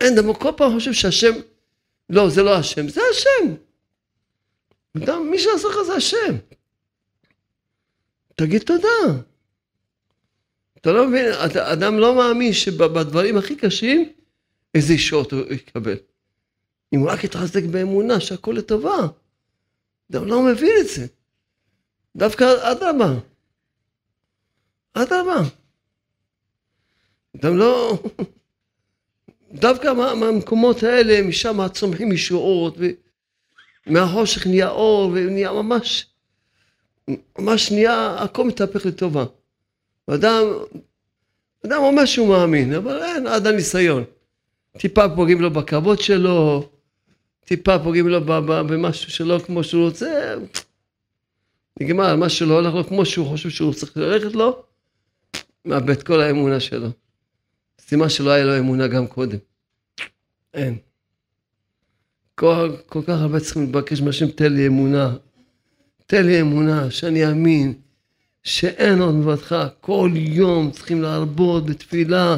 [0.00, 1.32] אין דבר, כל פעם חושב שהשם,
[2.10, 3.54] לא, זה לא השם, זה השם.
[5.30, 6.36] מי שעשה לך זה השם.
[8.34, 9.22] תגיד תודה.
[10.82, 14.12] אתה לא מבין, אתה, אדם לא מאמין שבדברים הכי קשים,
[14.74, 15.96] איזה ישועות הוא יקבל.
[16.92, 18.96] אם הוא רק יתחזק באמונה שהכל לטובה.
[20.10, 21.06] אדם לא מבין את זה.
[22.16, 23.14] דווקא אדרבה.
[24.94, 25.42] אדרבה.
[27.36, 28.02] אדם לא...
[29.52, 32.76] דווקא מה, מהמקומות האלה, משם צומחים ישועות,
[33.86, 36.06] ומהחושך נהיה אור, ונהיה ממש,
[37.38, 39.24] ממש נהיה, הכל מתהפך לטובה.
[40.10, 40.44] אדם,
[41.66, 44.04] אדם אומר שהוא מאמין, אבל אין עד הניסיון.
[44.78, 46.68] טיפה פוגעים לו בכבוד שלו,
[47.44, 50.34] טיפה פוגעים לו במשהו שלו כמו שהוא רוצה,
[51.80, 54.62] נגמר, מה שלא הולך לו כמו שהוא חושב שהוא צריך ללכת לו,
[55.64, 56.88] מאבד כל האמונה שלו.
[57.80, 59.38] סימן שלא היה לו אמונה גם קודם.
[60.54, 60.78] אין.
[62.34, 65.16] כל, כל כך הרבה צריכים לבקש מהשם, תן לי אמונה.
[66.06, 67.74] תן לי אמונה, שאני אאמין,
[68.42, 69.66] שאין עוד מלבדך.
[69.80, 72.36] כל יום צריכים להרבות בתפילה.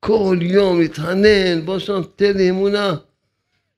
[0.00, 2.94] כל יום להתחנן, בוא שם, תן לי אמונה.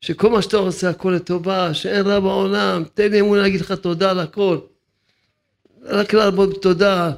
[0.00, 4.10] שכל מה שאתה עושה הכל לטובה, שאין רע בעולם, תן לי אמונה להגיד לך תודה
[4.10, 4.58] על הכל.
[5.82, 7.12] רק להרבות בתודה.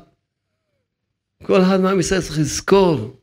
[1.43, 3.17] כל אחד מעם ישראל צריך לזכור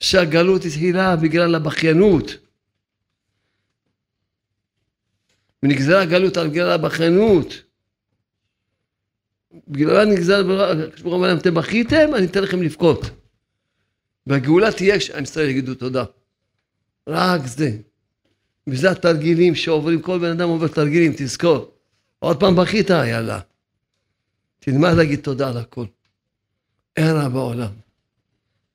[0.00, 2.36] שהגלות התחילה בגלל הבכיינות.
[5.62, 7.62] ונגזרה הגלות על בגלל הבכיינות.
[9.68, 10.42] בגללה נגזר,
[10.94, 13.00] כשברוך הוא אתם בכיתם, אני אתן לכם לבכות.
[14.26, 16.04] והגאולה תהיה כשעם ישראל יגידו תודה.
[17.06, 17.76] רק זה.
[18.66, 21.70] וזה התרגילים שעוברים, כל בן אדם עובר תרגילים, תזכור.
[22.18, 23.40] עוד פעם בכית, יאללה.
[24.58, 25.84] תלמד להגיד תודה על הכל.
[26.96, 27.72] אין רע בעולם.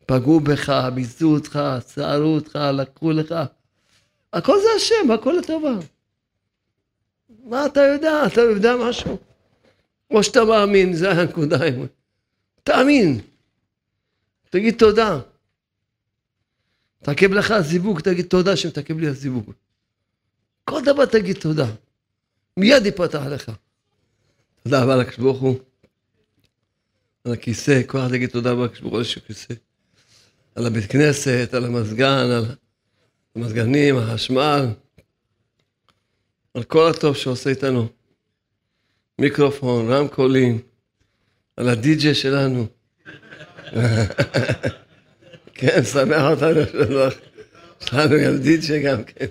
[0.06, 3.36] פגעו בך, ביזו אותך, צערו אותך, לקחו לך.
[4.34, 5.74] הכל זה השם, הכל לטובה.
[7.46, 8.26] מה אתה יודע?
[8.26, 9.18] אתה יודע משהו?
[10.12, 11.58] או שאתה מאמין, זה הנקודה.
[12.64, 13.20] תאמין.
[14.50, 15.20] תגיד תודה.
[17.04, 19.52] תקב לך זיווג, תגיד תודה שמתקב לי הזיווג.
[20.66, 21.68] כל דבר תגיד תודה.
[22.58, 23.52] מיד ייפתח לך.
[24.64, 25.60] תודה רבה לקדוש ברוך הוא.
[27.24, 29.54] על הכיסא, כל אחד יגיד תודה רבה לקדוש ברוך הוא על הכיסא.
[30.56, 32.46] על הבית כנסת, על המזגן, על
[33.36, 34.66] המזגנים, החשמל,
[36.54, 37.88] על כל הטוב שעושה איתנו.
[39.22, 40.62] מיקרופון, רמקולים,
[41.58, 42.68] על הדי-ג'יי שלנו.
[45.54, 47.14] כן, שמח אותנו שלוח.
[47.82, 49.26] יש לנו גם די-ג'יי גם כן.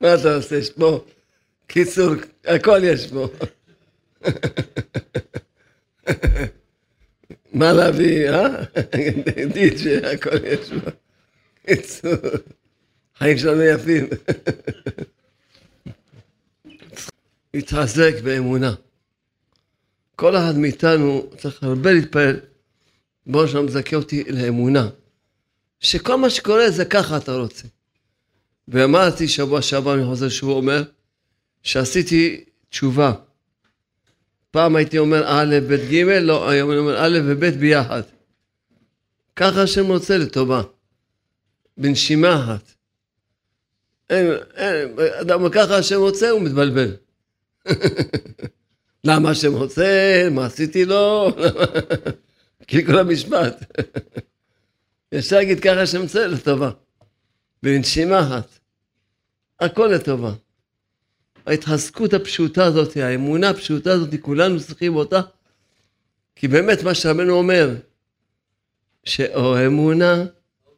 [0.00, 0.56] מה אתה עושה?
[0.56, 1.04] יש פה,
[1.66, 3.28] קיצור, הכל יש פה.
[7.52, 8.48] מה להביא, אה?
[9.54, 10.90] די-ג'יי, הכל יש פה.
[11.66, 12.12] קיצור,
[13.18, 14.08] חיים שלנו יפים.
[17.54, 18.74] להתחזק באמונה.
[20.16, 22.36] כל אחד מאיתנו צריך הרבה להתפלל,
[23.26, 24.88] בוא שם מזכה אותי לאמונה.
[25.80, 27.68] שכל מה שקורה זה ככה אתה רוצה.
[28.68, 30.82] ואמרתי שבוע שעבר, אני חוזר שהוא אומר,
[31.62, 33.12] שעשיתי תשובה.
[34.50, 38.02] פעם הייתי אומר א', ב', ג', לא, היום אני אומר א' וב' ביחד.
[39.36, 40.62] ככה השם רוצה לטובה.
[41.76, 42.72] בנשימה אחת.
[44.10, 44.88] אין, אין,
[45.20, 46.96] אדם ככה השם רוצה, הוא מתבלבל.
[49.04, 50.28] למה השם רוצה?
[50.30, 51.30] מה עשיתי לו?
[52.66, 53.64] כאילו כל המשפט.
[55.18, 56.70] אפשר להגיד ככה השם רוצה לטובה.
[57.62, 58.58] בנשימה אחת.
[59.60, 60.32] הכל לטובה.
[61.46, 65.20] ההתחזקות הפשוטה הזאת, האמונה הפשוטה הזאת, כולנו צריכים אותה.
[66.36, 67.74] כי באמת מה שרבנו אומר,
[69.04, 70.24] שאו אמונה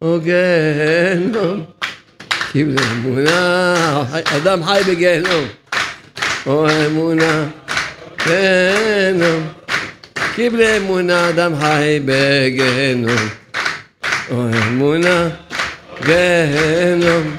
[0.02, 1.64] או גיהנום,
[2.52, 5.44] כי באמונה, אדם חי בגיהנום.
[6.46, 7.46] או אמונה,
[8.26, 9.48] גיהנום,
[10.34, 13.28] כי בלי אמונה אדם חי בגיהנום.
[14.30, 15.28] או אמונה,
[16.04, 17.36] גיהנום,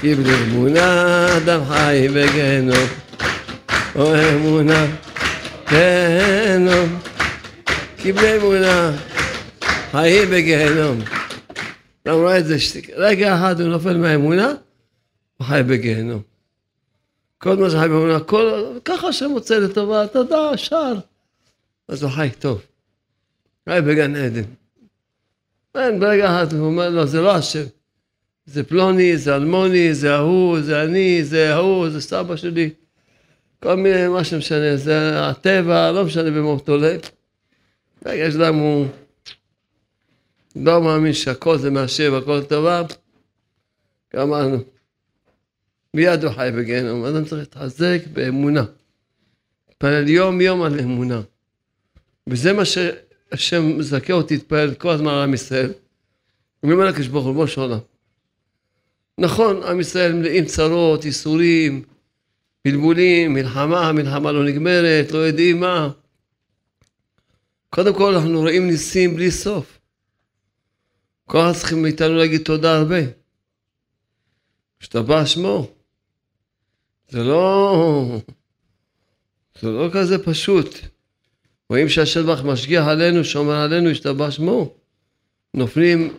[0.00, 2.86] כי בלי אמונה אדם חי בגיהנום.
[3.96, 4.86] או אמונה,
[5.68, 6.98] גיהנום,
[7.98, 8.92] כי בלי אמונה
[9.90, 11.00] חי בגיהנום.
[12.06, 12.56] אדם רואה את זה,
[12.96, 14.52] רגע אחד הוא נופל מהאמונה,
[15.36, 16.27] הוא חי בגיהנום.
[17.38, 20.94] כל מה שחי באמונה, כל, ככה רוצה לטובה, תודה, שר.
[21.88, 22.62] אז הוא חי טוב.
[23.68, 24.42] חי בגן עדן.
[25.74, 27.64] אין, ברגע אחד הוא אומר לו, זה לא השם.
[28.46, 32.70] זה פלוני, זה אלמוני, זה ההוא, זה אני, זה ההוא, זה סבא שלי.
[33.62, 36.96] כל מיני, מה שמשנה, זה הטבע, לא משנה במה הוא תולה.
[38.06, 38.86] יש אדם, הוא
[40.56, 42.82] לא מאמין שהכל זה מהשם, הכל טובה.
[44.16, 44.77] גמרנו.
[45.98, 47.04] מיד הוא חי בגיהנום.
[47.04, 48.64] אדם צריך להתחזק באמונה.
[49.68, 51.20] להתפלל יום יום על אמונה.
[52.26, 55.72] וזה מה שהשם מזכה אותי להתפלל כל הזמן על עם ישראל.
[56.64, 57.78] אני אומר לקדוש ברוך הוא, ריבונו של עולם.
[59.18, 61.84] נכון, עם ישראל מלאים צרות, ייסורים,
[62.64, 65.90] בלבולים, מלחמה, מלחמה לא נגמרת, לא יודעים מה.
[67.70, 69.78] קודם כל אנחנו רואים ניסים בלי סוף.
[71.24, 73.00] כל אחד צריכים מאיתנו להגיד תודה הרבה.
[74.80, 75.77] השתבח שמו.
[77.08, 78.20] זה לא...
[79.60, 80.78] זה לא כזה פשוט.
[81.70, 84.74] רואים שהשטח משגיח עלינו, שומר עלינו, השתבח שמו.
[85.54, 86.16] נופלים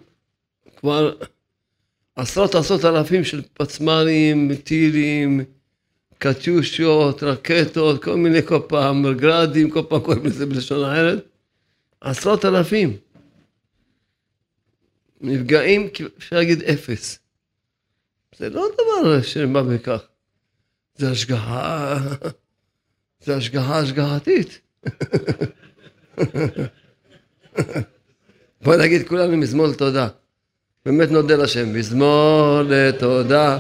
[0.78, 1.16] כבר
[2.16, 5.44] עשרות עשרות אלפים של פצמ"רים, טילים,
[6.18, 11.26] קטיושות, רקטות, כל מיני כל פעם, גראדים, כל פעם קוראים לזה בלשון אחרת.
[12.02, 12.98] עשרות אלפים.
[15.22, 17.20] נפגעים, אפשר להגיד אפס.
[18.38, 20.09] זה לא דבר שנאמר בכך.
[21.00, 21.98] זה השגחה,
[23.24, 24.60] זה השגחה השגחתית.
[28.62, 30.08] בוא נגיד כולנו מזמור לתודה.
[30.86, 31.74] באמת נודה לשם.
[31.74, 33.58] מזמור לתודה.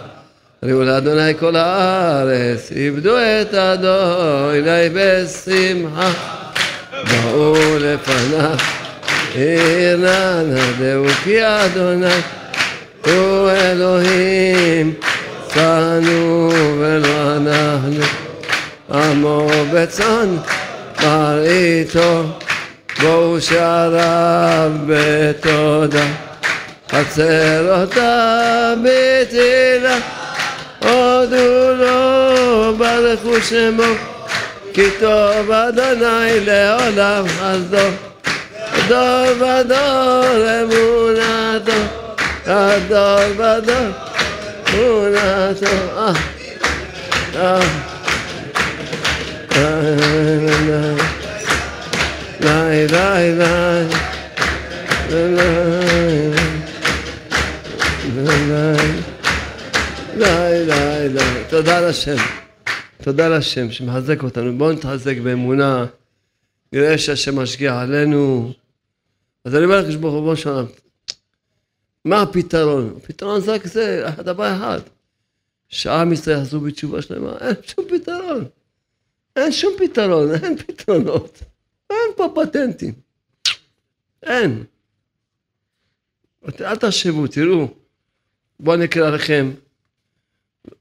[0.63, 6.13] ראו לאדוני כל הארץ, עבדו את אדוני בשמחה.
[6.91, 8.57] באו לפניו,
[9.33, 12.21] עיר נא נדהו כי אדוני
[13.05, 14.93] הוא אלוהים.
[15.49, 18.03] אותנו ולא אנחנו.
[18.91, 20.37] עמו בצאן
[21.03, 22.23] מרעיתו
[23.01, 26.05] בואו שעריו בתודה.
[26.91, 29.97] חצרותיו בתהילה
[30.79, 33.83] הודו לו ברכו שמו
[34.73, 37.89] כי טוב אדוני לעולם חסדו
[38.87, 41.71] דור ודור אמונתו
[42.45, 44.08] הדור ודור
[61.49, 62.15] תודה לשם,
[63.03, 65.85] תודה לשם שמחזק אותנו, בואו נתחזק באמונה,
[66.73, 68.53] נראה שהשם משגיח עלינו.
[69.45, 70.65] אז אני אומר לך, ברוך הוא, בוא נשאר,
[72.05, 72.93] מה הפתרון?
[72.97, 74.79] הפתרון זה רק זה, דבר אחד.
[75.69, 78.45] שעם ישראל יחזרו בתשובה שלמה, אין שום פתרון.
[79.35, 81.39] אין שום פתרון, אין פתרונות.
[81.89, 82.93] אין פה פטנטים.
[84.23, 84.63] אין.
[86.61, 87.67] אל תחשבו, תראו.
[88.59, 89.51] בואו אני אקרא לכם.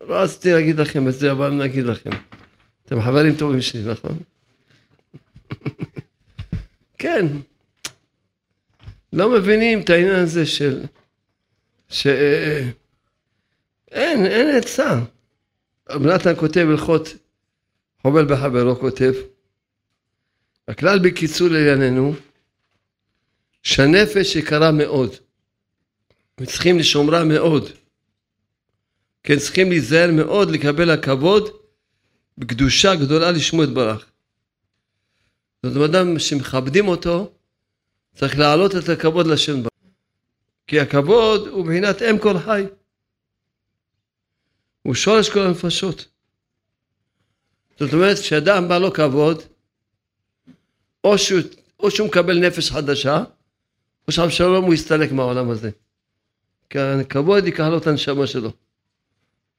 [0.00, 2.10] לא רציתי להגיד לכם את זה, אבל אני אגיד לכם.
[2.86, 4.18] אתם חברים טובים שלי, נכון?
[6.98, 7.26] כן.
[9.12, 10.84] לא מבינים את העניין הזה של...
[11.88, 12.06] ש...
[13.90, 15.00] אין, עצה.
[15.90, 17.08] רב נתן כותב הלכות
[18.02, 19.12] חובל בחברו כותב.
[20.68, 22.14] הכלל בקיצור לענייננו,
[23.62, 25.14] שהנפש יקרה מאוד.
[26.40, 27.70] וצריכים לשומרה מאוד.
[29.22, 31.48] כן, צריכים להיזהר מאוד לקבל הכבוד
[32.38, 34.06] בקדושה גדולה לשמו את ברך.
[35.62, 37.32] זאת אומרת, אדם שמכבדים אותו,
[38.14, 39.77] צריך להעלות את הכבוד לשם ברך.
[40.68, 42.64] כי הכבוד הוא מבחינת אם כל חי.
[44.82, 46.08] הוא שורש כל הנפשות.
[47.80, 49.42] זאת אומרת, כשאדם בא לו כבוד,
[51.04, 51.40] או שהוא,
[51.80, 53.24] או שהוא מקבל נפש חדשה,
[54.08, 55.70] או שם שלום הוא יסתלק מהעולם הזה.
[56.70, 58.50] כי הכבוד ייקח לו את הנשמה שלו.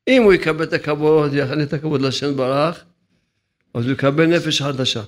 [0.08, 2.84] אם הוא יקבל את הכבוד, יחנה את הכבוד לשם ברח,
[3.74, 5.04] אז הוא יקבל נפש חדשה,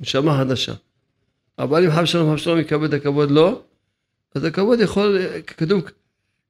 [0.00, 0.74] נשמה חדשה.
[1.58, 3.62] אבל אם חב שלום חב שלום יקבל את הכבוד לא,
[4.34, 5.82] אז הכבוד יכול, כתוב,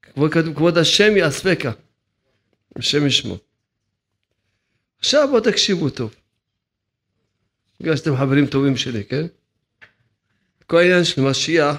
[0.02, 1.72] כבוד, כבוד השם יאספקה,
[2.76, 3.36] השם ישמו.
[4.98, 6.14] עכשיו בואו תקשיבו טוב.
[7.80, 9.26] בגלל שאתם חברים טובים שלי, כן?
[10.66, 11.76] כל העניין של משיח,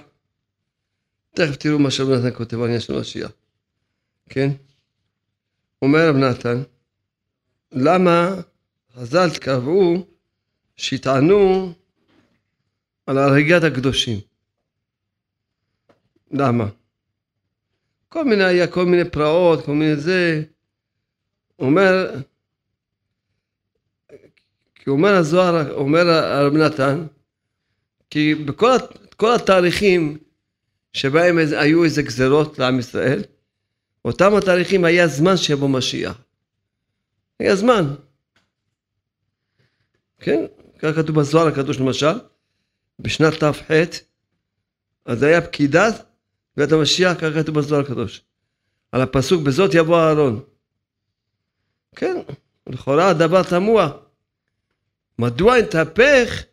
[1.36, 3.32] תכף תראו מה שרב נתן כותב העניין של משיח,
[4.30, 4.50] כן?
[5.82, 6.64] אומר רב נתן,
[7.72, 8.36] למה
[8.96, 10.08] חז"ל קבעו
[10.76, 11.74] שיטענו
[13.06, 14.31] על הריגת הקדושים?
[16.34, 16.66] למה?
[18.10, 20.44] כל מיני, היה כל מיני פרעות, כל מיני זה.
[21.56, 22.22] הוא אומר,
[24.76, 27.06] כי אומר הזוהר, אומר הרב נתן,
[28.10, 28.68] כי בכל
[29.16, 30.18] כל התאריכים
[30.94, 33.24] שבהם היו איזה גזרות לעם ישראל,
[34.06, 36.22] אותם התאריכים היה זמן שיבוא משיח.
[37.40, 37.96] היה זמן.
[40.20, 40.46] כן?
[40.80, 42.20] כך כתוב בזוהר הקדוש למשל,
[43.00, 43.72] בשנת ת"ח,
[45.06, 46.11] אז היה פקידת
[46.62, 48.22] בית המשיח, כך כתוב בזוהר הקדוש.
[48.92, 50.44] על הפסוק בזאת יבוא אהרון.
[51.96, 52.18] כן,
[52.68, 53.92] לכאורה הדבר תמוה.
[55.20, 56.44] מדוע התהפך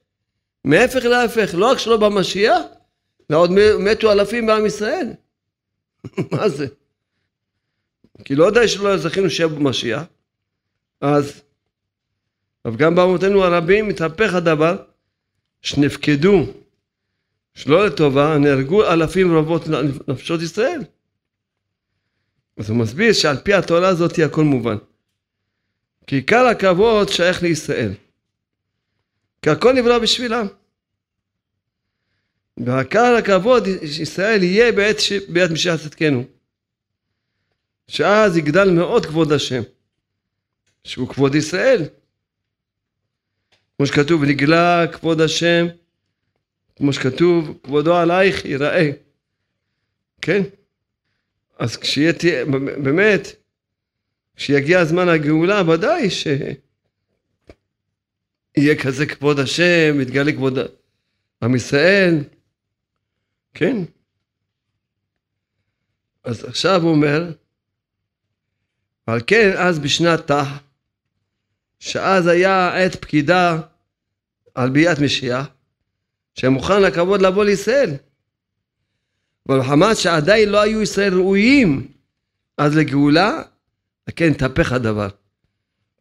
[0.64, 2.62] מהפך להפך, לא רק שלא במשיח,
[3.30, 5.08] אלא עוד מתו אלפים בעם ישראל.
[6.32, 6.66] מה זה?
[8.24, 10.02] כי לא די שלא זכינו שיהיה במשיח,
[11.00, 11.42] אז,
[12.64, 14.76] אבל גם באמותינו הרבים מתהפך הדבר,
[15.62, 16.46] שנפקדו
[17.58, 19.62] שלא לטובה, נהרגו אלפים רבות
[20.08, 20.80] נפשות ישראל.
[22.56, 24.76] אז הוא מסביר שעל פי התורה הזאת הכל מובן.
[26.06, 27.92] כי עיקר הכבוד שייך לישראל.
[29.42, 30.46] כי הכל נברא בשבילם.
[32.56, 34.96] ועיקר הכבוד שישראל יהיה בעת,
[35.28, 36.24] בעת משיח צדקנו.
[37.88, 39.62] שאז יגדל מאוד כבוד השם,
[40.84, 41.82] שהוא כבוד ישראל.
[43.76, 45.66] כמו שכתוב, נגלה כבוד השם,
[46.78, 48.90] כמו שכתוב, כבודו עלייך ייראה.
[50.20, 50.42] כן?
[51.58, 52.12] אז כשיהיה,
[52.82, 53.28] באמת,
[54.36, 56.26] כשיגיע זמן הגאולה, ודאי ש...
[58.56, 60.58] יהיה כזה כבוד השם, יתגלה כבוד
[61.42, 62.14] עם ישראל,
[63.54, 63.76] כן?
[66.24, 67.32] אז עכשיו הוא אומר,
[69.08, 70.48] ועל כן אז בשנת תח,
[71.78, 73.60] שאז היה עת פקידה
[74.54, 75.46] על ביאת משיח,
[76.38, 77.94] שמוכן לכבוד לבוא לישראל.
[79.48, 81.92] אבל מחמת שעדיין לא היו ישראל ראויים
[82.58, 83.42] אז לגאולה,
[84.16, 85.08] כן התהפך הדבר.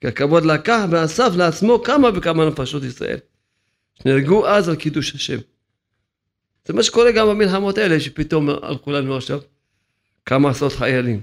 [0.02, 3.18] כי הכבוד לקח ואסף לעצמו כמה וכמה נפשות ישראל,
[3.96, 5.38] שנהרגו אז על קידוש השם.
[6.66, 9.40] זה מה שקורה גם במלחמות האלה, שפתאום הלכו לנו עכשיו
[10.26, 11.22] כמה עשרות חיילים.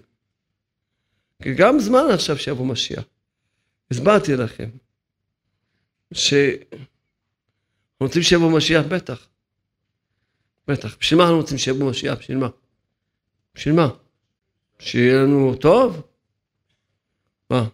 [1.43, 3.05] כי גם זמן עכשיו שיבוא משיח.
[3.91, 4.69] הסברתי לכם,
[8.01, 9.29] רוצים שיבוא משיח בטח.
[10.69, 10.97] בטח.
[11.01, 12.19] בשביל מה אנחנו רוצים שיבוא משיח?
[12.19, 12.49] בשביל מה?
[13.55, 13.89] בשביל מה?
[14.79, 16.03] שיהיה לנו טוב?
[17.51, 17.69] מה?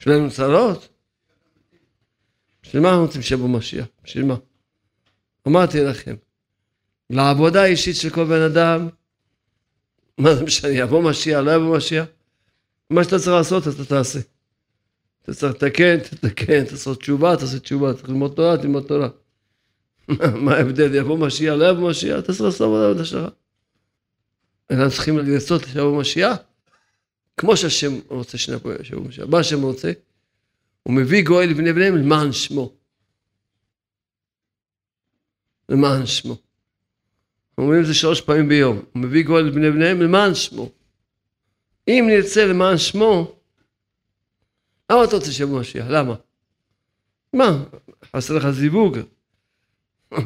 [0.00, 0.88] יש לנו צרות?
[2.62, 3.86] בשביל מה אנחנו רוצים שיבוא משיח?
[4.04, 4.36] בשביל מה?
[5.48, 6.14] אמרתי לכם,
[7.10, 8.88] לעבודה האישית של כל בן אדם,
[10.18, 12.06] מה זה משנה, יבוא משיח, לא יבוא משיח?
[12.90, 14.20] מה שאתה צריך לעשות, אתה תעשה.
[15.26, 19.08] אתה צריך לתקן, תתקן, צריך תשובה, תעשה תשובה, צריך ללמוד תורה, תלמוד תורה.
[20.44, 23.28] מה ההבדל, יבוא משיח, לא יבוא משיח, אתה צריך לעשות עבודה שלך.
[24.70, 26.36] אנחנו צריכים לעשות שיבוא משיח,
[27.36, 28.72] כמו שהשם רוצה שיבוא
[29.08, 29.26] משיח.
[29.28, 29.92] מה השם רוצה?
[30.82, 32.72] הוא מביא גואל לבני בניהם למען שמו.
[35.68, 36.36] למען שמו.
[37.58, 38.82] אומרים את זה שלוש פעמים ביום.
[38.92, 40.70] הוא מביא גואל לבני בניהם למען שמו.
[41.88, 43.35] אם נרצה למען שמו,
[44.90, 45.86] למה אתה רוצה שיבוא משיח?
[45.88, 46.14] למה?
[47.32, 47.64] מה,
[48.16, 48.98] חסר לך זיווג?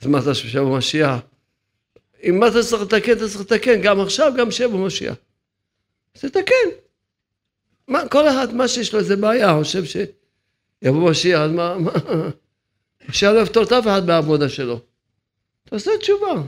[0.00, 1.20] אז מה אתה שיבוא משיח?
[2.22, 5.14] אם מה אתה צריך לתקן, אתה צריך לתקן, גם עכשיו, גם שיבוא משיח.
[6.14, 6.68] אז תתקן.
[7.88, 11.92] מה, כל אחד, מה שיש לו איזה בעיה, חושב שיבוא משיח, אז מה, מה,
[13.08, 14.80] משיח לא יפתור את אף אחד בעבודה שלו.
[15.64, 16.42] תעשה תשובה.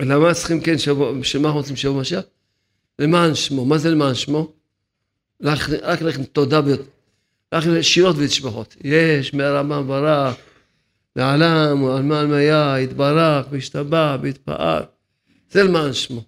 [0.00, 2.24] למה צריכים כן שבוע, בשביל מה רוצים שבוע משיח?
[2.98, 3.64] למען שמו.
[3.64, 4.52] מה זה למען שמו?
[5.42, 6.60] רק לכם תודה,
[7.54, 8.76] רק שירות ותשבחות.
[8.84, 10.34] יש מהרמה ברח,
[11.16, 14.84] לעלם, עלמא עלמיה, יתברך, וישתבח, ויתפאר.
[15.50, 16.24] זה למען שמו.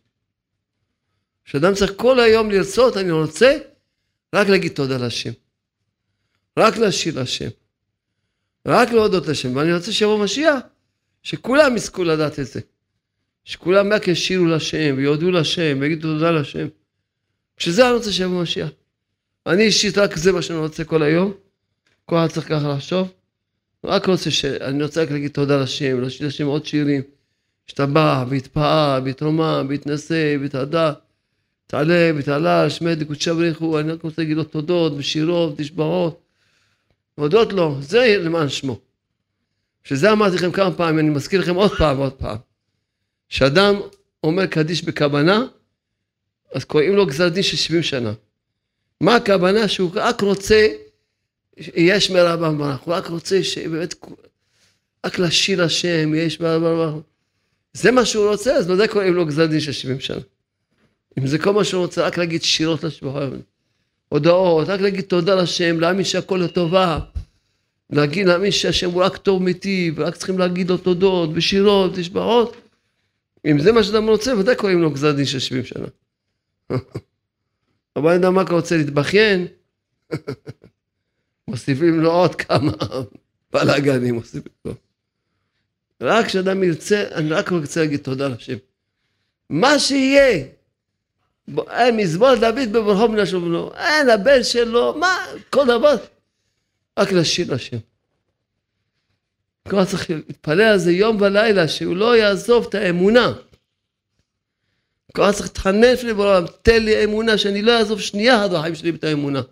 [1.45, 3.59] כשאדם צריך כל היום לרצות, אני רוצה
[4.35, 5.31] רק להגיד תודה להשם.
[6.59, 7.49] רק להשאיר להשם.
[8.67, 9.57] רק להודות להשם.
[9.57, 10.59] ואני רוצה שיבוא משיח,
[11.23, 12.61] שכולם יזכו לדעת את זה.
[13.45, 16.69] שכולם רק ישירו להשם, ויודו להשם, ויגידו תודה להשם.
[17.59, 18.69] שזה אני רוצה שיבוא משיח.
[19.47, 21.33] אני אישית רק זה מה שאני רוצה כל היום.
[22.07, 23.13] כל אחד צריך ככה לחשוב.
[23.85, 24.45] רק רוצה ש...
[24.45, 27.03] אני רוצה רק להגיד תודה להשם, להשאיר להשם עוד שירים.
[27.69, 30.93] השתבח, והתפאר, והתרומם, והתנשא, והתהדה,
[31.67, 36.21] תעלה, ותעלה, שמד לקודשי בריחו, אני רק רוצה להגיד לו תודות, ושירות, ותשבחות.
[37.19, 38.79] להודות לו, זה למען שמו.
[39.85, 42.37] שזה אמרתי לכם כמה פעמים, אני מזכיר לכם עוד פעם ועוד פעם.
[43.29, 43.75] כשאדם
[44.25, 45.47] אומר קדיש בכוונה,
[46.55, 48.13] אז קוראים לו גזר דין של 70 שנה.
[49.03, 49.69] מה הכוונה?
[49.69, 50.69] שהוא רק רוצה
[51.57, 53.95] יש שמירה במערך, הוא רק רוצה שבאמת,
[55.07, 57.03] רק לשיר השם, יש שמירה במערך.
[57.73, 60.21] זה מה שהוא רוצה, אז בזה קוראים לו גזר דין של 70 שנה.
[61.19, 63.29] אם זה כל מה שהוא רוצה, רק להגיד שירות לשבועה,
[64.09, 66.99] הודעות, רק להגיד תודה לשם, להאמין שהכל לטובה.
[67.91, 72.57] להגיד, להאמין שהשם הוא רק טוב מיטיב, רק צריכים להגיד לו תודות, ושירות, ושבעות.
[73.47, 75.87] אם זה מה שאדם רוצה, ודאי קוראים לו גזר דין של 70 שנה.
[77.97, 79.47] יודע מה רוצה להתבכיין.
[81.49, 82.73] מוסיפים לו עוד כמה
[83.53, 84.75] בלאגנים, מוסיפים לו.
[86.01, 88.57] רק כשאדם ירצה, אני רק רוצה להגיד תודה לשם.
[89.51, 90.45] מה שיהיה,
[91.71, 95.97] אין מזמור דוד בברכו מן השובנו, אין הבן שלו, מה, כל דבר,
[96.99, 97.77] רק לשיר לשם.
[99.69, 103.33] כבר צריך להתפלל על זה יום ולילה, שהוא לא יעזוב את האמונה.
[105.15, 108.91] כבר צריך להתחנף לי בעולם, תן לי אמונה, שאני לא אעזוב שנייה עד החיים שלי
[108.91, 109.43] את האמונה.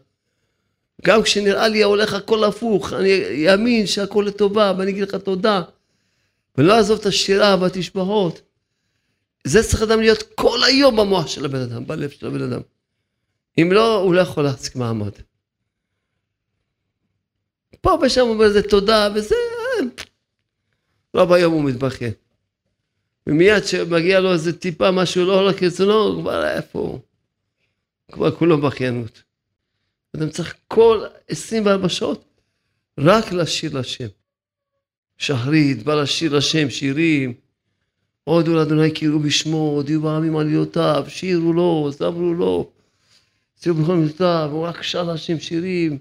[1.02, 5.62] גם כשנראה לי הולך הכל הפוך, אני אאמין שהכל לטובה, ואני אגיד לך תודה.
[6.58, 8.40] ולא אעזוב את השירה והתשבחות.
[9.44, 12.60] זה צריך אדם להיות כל היום במוח של הבן אדם, בלב של הבן אדם.
[13.58, 15.12] אם לא, הוא לא יכול להחזיק מעמד.
[17.80, 19.34] פה ושם הוא אומר איזה תודה, וזה...
[19.34, 19.86] אה,
[21.14, 22.12] לא ביום הוא מתבכיין.
[23.26, 27.00] ומיד כשמגיע לו איזה טיפה, משהו לא הולך כרצונו, כבר איפה הוא?
[28.12, 29.22] כבר כולו בכיינות.
[30.16, 32.24] אדם צריך כל 24 שעות
[32.98, 34.06] רק לשיר לשם.
[35.18, 37.34] שחרית, בא לשיר לשם שירים.
[38.24, 42.70] הודו לאדוני קראו בשמו, הודיעו בעמים עלילותיו, שירו לו, זמרו לו.
[43.62, 45.98] שירו בכל מידותיו, הוא רק שר לשם שירים.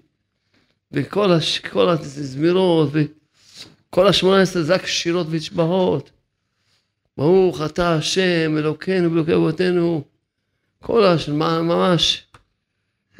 [0.91, 1.61] וכל הש...
[1.99, 6.11] הזמירות, וכל השמונה עשרה זה רק שירות ותשבחות.
[7.19, 10.03] ברוך אתה השם אלוקינו ואלוקי אבותינו.
[10.79, 11.29] כל הש...
[11.29, 12.27] ממש.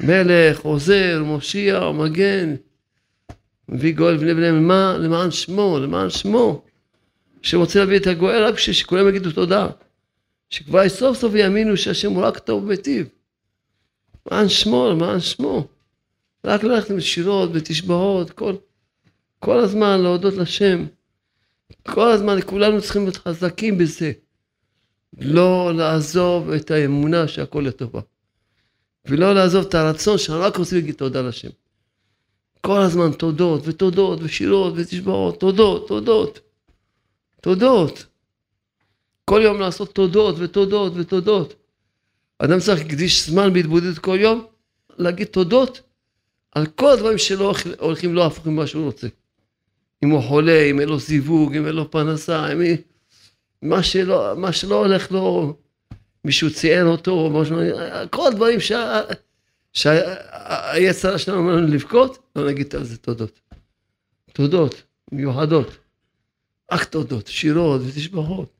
[0.00, 2.54] מלך, עוזר, מושיע, מגן,
[3.68, 4.96] מביא גואל בני בניהם, למה?
[4.98, 6.62] למען שמו, למען שמו.
[7.42, 9.68] שרוצה להביא את הגואל רק בשביל שכולם יגידו תודה.
[10.50, 13.08] שכבר סוף סוף יאמינו שהשם הוא רק טוב וטיב.
[14.26, 15.66] למען שמו, למען שמו.
[16.44, 18.54] רק ללכת עם שירות ותשבעות, כל,
[19.38, 20.86] כל הזמן להודות לשם.
[21.88, 24.12] כל הזמן כולנו צריכים להיות חזקים בזה.
[25.18, 28.00] לא לעזוב את האמונה שהכל לטובה.
[29.06, 31.48] ולא לעזוב את הרצון שאנחנו רק רוצים להגיד תודה לשם.
[32.60, 36.40] כל הזמן תודות ותודות ושירות ותשבעות, תודות, תודות,
[37.40, 38.06] תודות.
[39.24, 41.54] כל יום לעשות תודות ותודות ותודות.
[42.38, 44.46] אדם צריך להקדיש זמן בהתבודדות כל יום,
[44.98, 45.80] להגיד תודות
[46.52, 49.08] על כל הדברים שלא הולכים לא הפוכים ממה שהוא רוצה.
[50.04, 52.60] אם הוא חולה, אם אין לו זיווג, אם אין לו פרנסה, אם...
[53.62, 55.56] מה שלא, מה שלא הולך לו,
[56.24, 57.56] מישהו ציין אותו, משהו,
[58.10, 58.58] כל הדברים
[59.72, 63.40] שהיצר שלנו אומר לנו לבכות, לא נגיד על זה תודות.
[64.32, 64.82] תודות
[65.12, 65.76] מיוחדות.
[66.72, 68.52] רק תודות, שירות ותשבחות.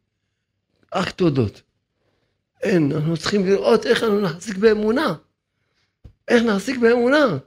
[0.94, 1.62] רק תודות.
[2.62, 5.14] אין, אנחנו צריכים לראות איך אנחנו נחזיק באמונה.
[6.28, 7.38] איך נחזיק באמונה.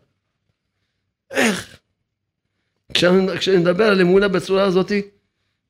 [1.31, 1.79] איך?
[3.59, 4.91] מדבר על אמונה בצורה הזאת,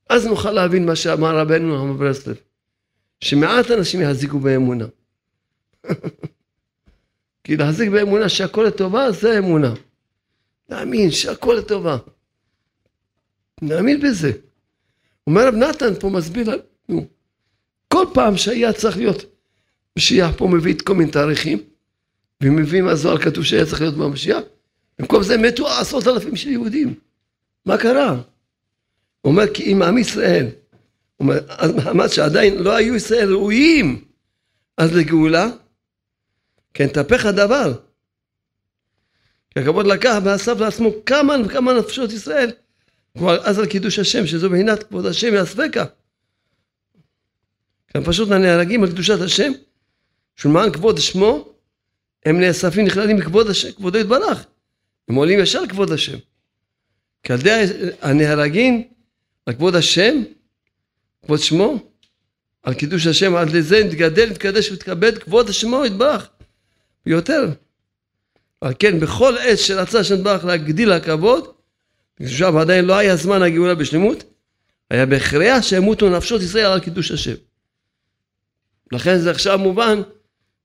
[0.10, 2.36] אז נוכל להבין מה שאמר רבנו הרב ברסלב,
[3.20, 4.86] שמעט אנשים יחזיקו באמונה.
[7.44, 9.74] כי להחזיק באמונה שהכל לטובה זה אמונה.
[10.70, 11.98] להאמין שהכל לטובה.
[13.62, 14.32] נאמין בזה.
[15.28, 16.50] אומר רב נתן פה מסביר
[16.90, 17.06] לנו,
[17.88, 19.26] כל פעם שהיה צריך להיות,
[19.98, 21.64] משיח פה מביא את כל מיני תאריכים,
[22.44, 24.42] ומביא מהזוהר כתוב שהיה צריך להיות במשיח,
[25.00, 26.96] במקום זה מתו עשרות אלפים של יהודים.
[27.66, 28.09] מה קרה?
[29.22, 30.53] הוא אומר כי אם עם ישראל, הוא
[31.20, 34.05] אומר, אז מעמד שעדיין לא היו ישראל ראויים
[34.78, 35.47] אז לגאולה,
[36.74, 37.74] כן, תהפך הדבר.
[39.51, 42.51] כי הכבוד לקח ואסף לעצמו כמה וכמה נפשות ישראל,
[43.18, 45.86] כבר אז על קידוש השם, שזו מבחינת כבוד השם יספקה.
[47.95, 49.51] הם פשוט נהרגים על קדושת השם,
[50.36, 51.53] שלמען כבוד שמו,
[52.26, 54.45] הם נאספים נכללים בכבוד השם, כבודו יתברך.
[55.09, 56.18] הם עולים ישר לכבוד השם.
[57.30, 57.66] ידי
[58.02, 58.84] הנהרגים
[59.46, 60.24] על כבוד השם,
[61.26, 61.80] כבוד שמו,
[62.64, 66.30] על קידוש השם, על זה נתגדל, נתקדש ותכבד כבוד שמו יתברך.
[67.06, 67.50] ויותר.
[68.62, 71.48] על כן בכל עת שרצה השם יתברך להגדיל הכבוד,
[72.22, 74.24] עכשיו עדיין לא היה זמן הגאולה בשלמות,
[74.90, 77.36] היה בהכרח שימותו נפשות ישראל על קידוש השם.
[78.92, 80.02] לכן זה עכשיו מובן,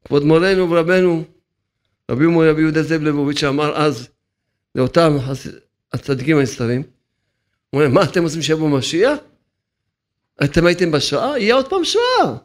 [0.05, 1.25] כבוד מורנו ורבנו,
[2.11, 4.09] רבי מורי רבי יהודה זאב לבוביץ' שאמר אז
[4.75, 5.17] לאותם
[5.93, 6.83] הצדיקים הנסתרים,
[7.71, 9.19] הוא אומר, מה אתם עושים שיבוא משיח?
[10.45, 11.39] אתם הייתם בשואה?
[11.39, 12.37] יהיה עוד פעם שואה.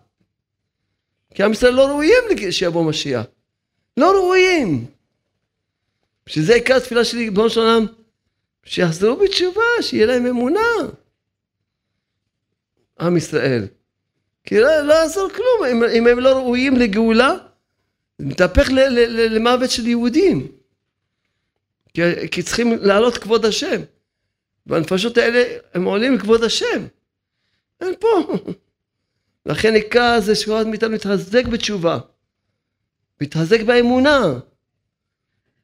[1.33, 3.25] כי עם ישראל לא ראויים שיבוא משיח.
[3.97, 4.85] לא ראויים.
[6.25, 7.85] בשביל זה עיקר התפילה שלי, בנו של עולם,
[8.63, 10.59] שיחזרו בתשובה, שיהיה להם אמונה.
[12.99, 13.67] עם ישראל.
[14.43, 17.33] כי לא, לא יעזור כלום, אם, אם הם לא ראויים לגאולה,
[18.19, 18.69] מתהפך
[19.29, 20.47] למוות של יהודים.
[21.93, 23.81] כי, כי צריכים להעלות כבוד השם.
[24.67, 26.87] והנפשות האלה, הם עולים לכבוד השם.
[27.81, 28.37] אין פה.
[29.45, 31.99] לכן עיקר זה שכל מאיתנו להתחזק בתשובה.
[33.21, 34.39] להתחזק באמונה.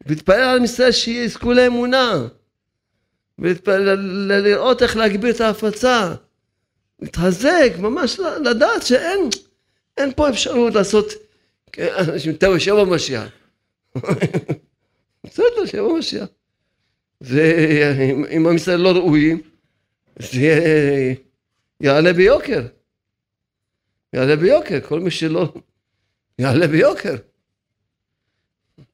[0.06, 2.28] להתפלל על ישראל שיזכו לאמונה.
[3.40, 6.16] ולראות איך להגביר את ההפצה.
[7.00, 9.30] להתחזק, ממש לדעת שאין
[9.98, 11.14] אין פה אפשרות לעשות,
[11.80, 13.28] אנשים, טוב, שיבוא משיח.
[15.40, 16.28] בסדר, שיבוא משיח.
[17.22, 19.42] ואם עם ישראל לא ראויים,
[20.20, 20.40] זה
[21.82, 22.68] יעלה ביוקר.
[24.14, 25.54] יעלה ביוקר, כל מי שלא...
[26.40, 27.16] יעלה ביוקר.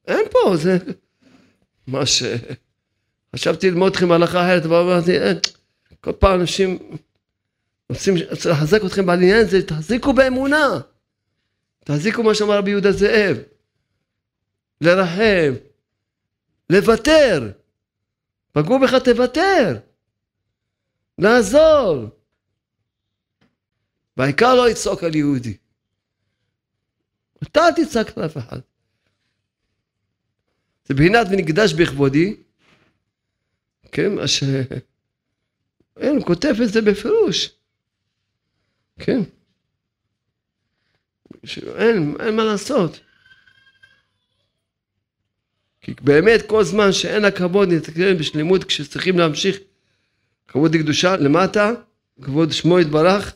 [0.06, 0.78] אין פה, זה...
[1.86, 2.22] מה ש...
[3.36, 5.36] חשבתי ללמוד אתכם הלכה אחרת, ואמרתי, אין,
[6.00, 6.78] כל פעם אנשים
[7.90, 8.14] רוצים
[8.50, 10.80] לחזק אתכם בעניין הזה, תחזיקו באמונה.
[11.84, 13.36] תחזיקו מה שאמר רבי יהודה זאב.
[14.80, 15.52] לרחם,
[16.70, 17.52] לוותר.
[18.52, 19.78] פגעו בך תוותר.
[21.18, 22.04] לעזור.
[24.16, 25.56] והעיקר לא יצעוק על יהודי.
[27.42, 28.58] אתה אל תצעק על אף אחד.
[30.84, 32.36] זה בחינת ונקדש בכבודי,
[33.92, 34.42] כן, מה ש...
[35.96, 37.50] אין, הוא כותב את זה בפירוש.
[38.98, 39.20] כן.
[41.76, 43.00] אין, אין מה לעשות.
[45.86, 49.58] כי באמת כל זמן שאין הכבוד נתקדם בשלמות כשצריכים להמשיך
[50.48, 51.72] כבוד לקדושה למטה,
[52.22, 53.34] כבוד שמו יתברך,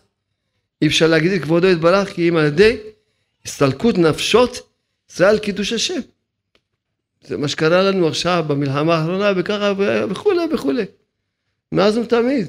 [0.83, 2.77] אי אפשר להגיד את כבודו יתברך כי אם על ידי
[3.45, 4.73] הסתלקות נפשות
[5.09, 6.01] זה על קידוש השם.
[7.27, 9.73] זה מה שקרה לנו עכשיו במלחמה האחרונה וככה
[10.11, 10.85] וכולי וכולי.
[11.73, 12.49] מאז ומתמיד.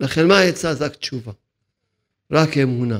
[0.00, 0.72] לכן מה העצה?
[0.80, 1.32] רק תשובה.
[2.30, 2.98] רק אמונה.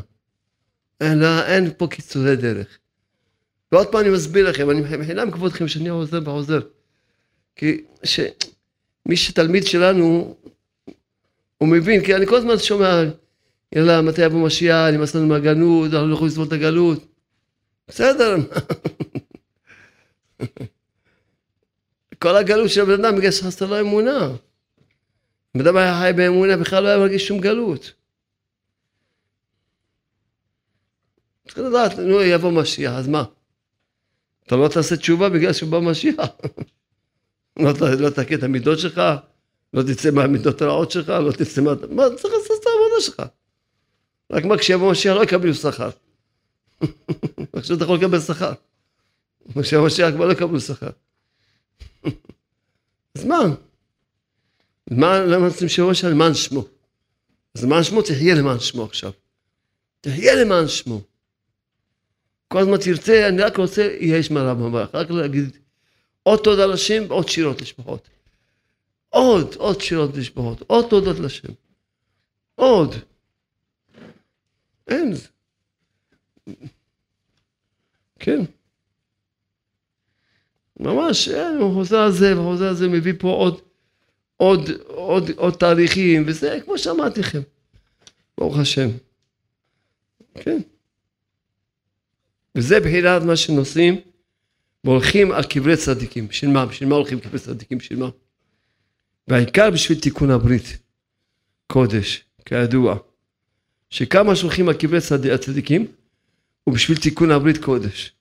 [1.00, 2.78] אין, אין פה קיצורי דרך.
[3.74, 6.60] ועוד פעם אני מסביר לכם, אני מחילה מכבודכם שאני עוזר ועוזר.
[7.56, 8.20] כי ש...
[9.06, 10.36] מי שתלמיד שלנו,
[11.58, 13.02] הוא מבין, כי אני כל הזמן שומע,
[13.72, 17.04] יאללה, מתי יבוא משיח, נמאס לנו מהגלות, אנחנו לא יכולים לסבול את הגלות.
[17.88, 18.36] בסדר.
[22.22, 24.30] כל הגלות של הבן אדם בגלל שחסר לו אמונה.
[25.54, 27.92] בן אדם היה חי באמונה, בכלל לא היה מרגיש שום גלות.
[31.48, 33.24] צריך לדעת, נו, יבוא משיח, אז מה?
[34.46, 36.16] אתה לא תעשה תשובה בגלל שבא משיח.
[37.62, 39.02] לא, לא תכה את המידות שלך,
[39.74, 41.72] לא תצא מהמידות הרעות שלך, לא תצא מה...
[41.90, 43.22] מה, צריך לעשות את העבודה שלך.
[44.32, 45.90] רק מה, כשיבוא משיח לא יקבלו שכר.
[47.52, 48.52] עכשיו אתה יכול לקבל שכר.
[49.62, 50.90] כשהמשיח כבר לא יקבלו שכר.
[53.14, 53.38] אז מה?
[54.90, 56.64] מה, למה רוצים שיבוא שם למען שמו?
[57.54, 59.12] אז למען שמו תחיה למען שמו עכשיו.
[60.00, 61.00] תחיה למען שמו.
[62.48, 64.94] כל הזמן תרצה, אני רק רוצה, יש מרב מברך.
[64.94, 65.56] רק להגיד
[66.22, 68.08] עוד תודה לשם ועוד שירות לשפחות.
[69.08, 71.52] עוד, עוד שירות לשפחות, עוד תודות לשם.
[72.54, 72.94] עוד.
[74.88, 75.14] אין.
[78.18, 78.40] כן.
[80.80, 83.60] ממש, אין, הוא חוזר על זה, וחוזר על זה, מביא פה עוד,
[84.36, 87.40] עוד, עוד, עוד תהליכים, וזה, כמו שאמרתי לכם,
[88.38, 88.88] ברוך השם.
[90.34, 90.58] כן.
[92.56, 94.00] וזה בחינת מה שנוסעים
[94.84, 96.28] והולכים על קברי צדיקים.
[96.28, 96.66] בשביל מה?
[96.66, 97.78] בשביל מה הולכים קברי צדיקים?
[97.78, 98.08] בשביל מה?
[99.28, 100.78] והעיקר בשביל תיקון הברית.
[101.66, 102.96] קודש, כידוע.
[103.90, 105.26] שכמה שהולכים על קברי צד...
[105.26, 105.86] הצדיקים,
[106.64, 108.12] הוא בשביל תיקון הברית קודש.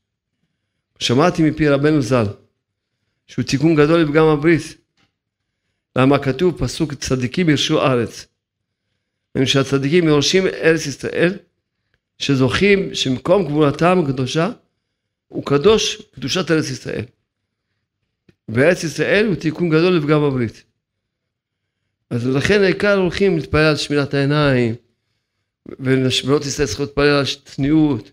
[0.99, 2.25] שמעתי מפי רבנו ז"ל,
[3.27, 4.77] שהוא תיקון גדול לפגם הברית.
[5.95, 8.25] למה כתוב פסוק צדיקים ירשו ארץ.
[9.45, 11.37] שהצדיקים יורשים ארץ ישראל,
[12.17, 14.49] שזוכים שמקום גבולתם הקדושה
[15.27, 17.05] הוא קדוש קדושת ארץ ישראל.
[18.49, 20.63] וארץ ישראל הוא תיקון גדול לפגם הברית.
[22.09, 24.75] אז לכן העיקר הולכים להתפלל על שמירת העיניים,
[25.65, 28.11] ובנות ישראל צריכות להתפלל על צניעות,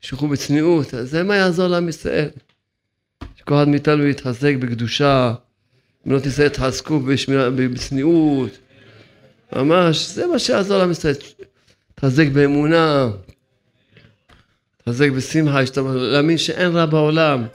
[0.00, 2.28] שילכו בצניעות, אז זה מה יעזור לעם ישראל.
[3.36, 5.34] שכל אחד מאיתנו יתחזק בקדושה,
[6.06, 7.00] בנות ישראל יתחזקו
[7.56, 8.58] בצניעות,
[9.52, 11.14] ממש, זה מה שיעזור לעם ישראל.
[12.00, 13.08] תחזק באמונה,
[14.84, 15.60] תחזק בשמחה,
[15.94, 17.46] להאמין שאין רע בעולם.